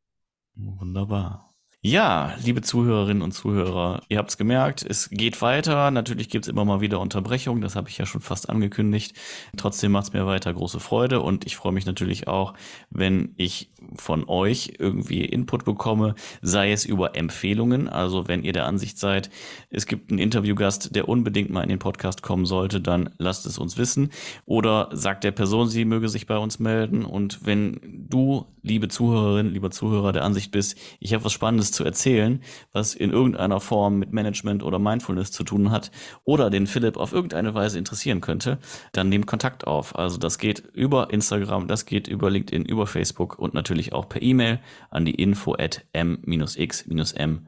Wunderbar. 0.55 1.48
Ja, 1.81 2.35
liebe 2.43 2.61
Zuhörerinnen 2.61 3.23
und 3.23 3.31
Zuhörer, 3.31 4.03
ihr 4.09 4.19
habt 4.19 4.31
es 4.31 4.37
gemerkt, 4.37 4.85
es 4.85 5.11
geht 5.11 5.41
weiter. 5.41 5.93
Natürlich 5.93 6.29
gibt 6.29 6.45
es 6.45 6.49
immer 6.49 6.65
mal 6.65 6.81
wieder 6.81 6.99
Unterbrechungen, 6.99 7.63
das 7.63 7.77
habe 7.77 7.89
ich 7.89 7.97
ja 7.97 8.05
schon 8.05 8.21
fast 8.21 8.51
angekündigt. 8.51 9.15
Trotzdem 9.57 9.93
macht 9.93 10.07
es 10.07 10.13
mir 10.13 10.27
weiter 10.27 10.53
große 10.53 10.81
Freude 10.81 11.21
und 11.21 11.47
ich 11.47 11.55
freue 11.55 11.71
mich 11.71 11.87
natürlich 11.87 12.27
auch, 12.27 12.55
wenn 12.91 13.33
ich 13.37 13.71
von 13.95 14.29
euch 14.29 14.73
irgendwie 14.81 15.25
Input 15.25 15.65
bekomme, 15.65 16.17
sei 16.43 16.73
es 16.73 16.85
über 16.85 17.15
Empfehlungen. 17.15 17.89
Also 17.89 18.27
wenn 18.27 18.43
ihr 18.43 18.53
der 18.53 18.67
Ansicht 18.67 18.99
seid, 18.99 19.31
es 19.71 19.87
gibt 19.87 20.11
einen 20.11 20.19
Interviewgast, 20.19 20.97
der 20.97 21.09
unbedingt 21.09 21.51
mal 21.51 21.63
in 21.63 21.69
den 21.69 21.79
Podcast 21.79 22.23
kommen 22.23 22.45
sollte, 22.45 22.81
dann 22.81 23.11
lasst 23.19 23.47
es 23.47 23.57
uns 23.57 23.79
wissen. 23.79 24.11
Oder 24.47 24.89
sagt 24.91 25.23
der 25.23 25.31
Person, 25.31 25.69
sie 25.69 25.85
möge 25.85 26.09
sich 26.09 26.27
bei 26.27 26.39
uns 26.39 26.59
melden. 26.59 27.05
Und 27.05 27.47
wenn 27.47 27.79
du, 28.11 28.47
liebe 28.69 28.89
Zuhörerin, 28.89 29.51
lieber 29.53 29.71
Zuhörer, 29.71 30.13
der 30.13 30.25
Ansicht 30.25 30.53
bist, 30.53 30.79
ich 31.01 31.15
habe 31.15 31.25
was 31.25 31.33
Spannendes 31.33 31.73
zu 31.73 31.83
erzählen, 31.85 32.41
was 32.73 32.95
in 32.95 33.11
irgendeiner 33.11 33.59
Form 33.61 33.99
mit 33.99 34.13
Management 34.13 34.63
oder 34.63 34.79
Mindfulness 34.79 35.33
zu 35.33 35.43
tun 35.43 35.71
hat 35.71 35.91
oder 36.25 36.51
den 36.51 36.67
Philipp 36.67 36.97
auf 36.97 37.13
irgendeine 37.13 37.55
Weise 37.55 37.79
interessieren 37.79 38.21
könnte, 38.21 38.59
dann 38.93 39.09
nehmt 39.09 39.27
Kontakt 39.27 39.67
auf. 39.67 39.97
Also 39.99 40.19
das 40.19 40.39
geht 40.39 40.61
über 40.73 41.11
Instagram, 41.11 41.67
das 41.67 41.87
geht 41.87 42.07
über 42.07 42.31
LinkedIn, 42.31 42.65
über 42.65 42.87
Facebook 42.87 43.39
und 43.39 43.55
natürlich 43.55 43.93
auch 43.93 44.09
per 44.09 44.23
E-Mail 44.23 44.61
an 44.91 45.05
die 45.05 45.15
info 45.15 45.55
at 45.55 45.85
m-x-m.net. 45.93 47.39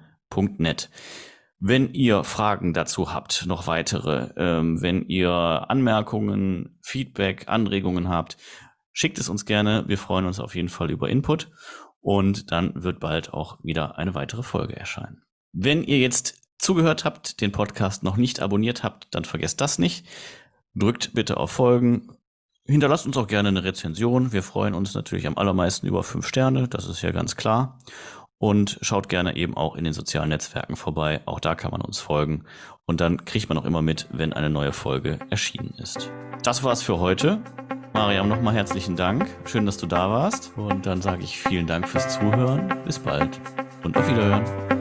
Wenn 1.63 1.93
ihr 1.93 2.25
Fragen 2.25 2.73
dazu 2.73 3.13
habt, 3.13 3.45
noch 3.47 3.67
weitere, 3.67 4.31
ähm, 4.39 4.81
wenn 4.81 5.07
ihr 5.09 5.31
Anmerkungen, 5.31 6.79
Feedback, 6.81 7.49
Anregungen 7.49 8.09
habt, 8.09 8.39
schickt 8.93 9.19
es 9.19 9.29
uns 9.29 9.45
gerne. 9.45 9.85
Wir 9.87 9.99
freuen 9.99 10.27
uns 10.27 10.41
auf 10.41 10.55
jeden 10.55 10.69
Fall 10.69 10.91
über 10.91 11.09
Input. 11.09 11.51
Und 12.01 12.51
dann 12.51 12.83
wird 12.83 13.01
bald 13.01 13.33
auch 13.33 13.59
wieder 13.63 13.99
eine 13.99 14.15
weitere 14.15 14.43
Folge 14.43 14.77
erscheinen. 14.77 15.23
Wenn 15.53 15.83
ihr 15.83 15.99
jetzt 15.99 16.41
zugehört 16.59 17.05
habt, 17.05 17.41
den 17.41 17.53
Podcast 17.53 18.03
noch 18.03 18.17
nicht 18.17 18.41
abonniert 18.41 18.83
habt, 18.83 19.09
dann 19.15 19.25
vergesst 19.25 19.61
das 19.61 19.79
nicht. 19.79 20.07
Drückt 20.75 21.15
bitte 21.15 21.37
auf 21.37 21.51
Folgen. 21.51 22.09
Hinterlasst 22.65 23.07
uns 23.07 23.17
auch 23.17 23.27
gerne 23.27 23.49
eine 23.49 23.65
Rezension. 23.65 24.33
Wir 24.33 24.43
freuen 24.43 24.75
uns 24.75 24.95
natürlich 24.95 25.27
am 25.27 25.37
allermeisten 25.37 25.87
über 25.87 26.03
fünf 26.03 26.27
Sterne, 26.27 26.69
das 26.69 26.87
ist 26.87 27.03
ja 27.03 27.11
ganz 27.11 27.37
klar. 27.37 27.79
Und 28.39 28.79
schaut 28.81 29.09
gerne 29.09 29.37
eben 29.37 29.55
auch 29.57 29.75
in 29.75 29.85
den 29.85 29.93
sozialen 29.93 30.31
Netzwerken 30.31 30.77
vorbei. 30.77 31.21
Auch 31.27 31.41
da 31.41 31.55
kann 31.55 31.73
man 31.73 31.83
uns 31.83 31.99
folgen. 31.99 32.45
Und 32.87 33.01
dann 33.01 33.25
kriegt 33.27 33.49
man 33.49 33.59
auch 33.59 33.67
immer 33.67 33.83
mit, 33.83 34.09
wenn 34.13 34.33
eine 34.33 34.49
neue 34.49 34.73
Folge 34.73 35.19
erschienen 35.29 35.75
ist. 35.77 36.11
Das 36.43 36.63
war's 36.63 36.83
für 36.83 36.99
heute. 37.01 37.43
Mariam, 37.93 38.29
nochmal 38.29 38.55
herzlichen 38.55 38.97
Dank. 38.97 39.29
Schön, 39.45 39.67
dass 39.67 39.77
du 39.77 39.87
da 39.87 40.11
warst. 40.11 40.53
Und 40.57 40.87
dann 40.87 41.03
sage 41.03 41.23
ich 41.23 41.39
vielen 41.39 41.67
Dank 41.67 41.89
fürs 41.89 42.09
Zuhören. 42.15 42.73
Bis 42.85 42.99
bald 42.99 43.41
und 43.83 43.97
auf 43.97 44.09
Wiederhören. 44.09 44.80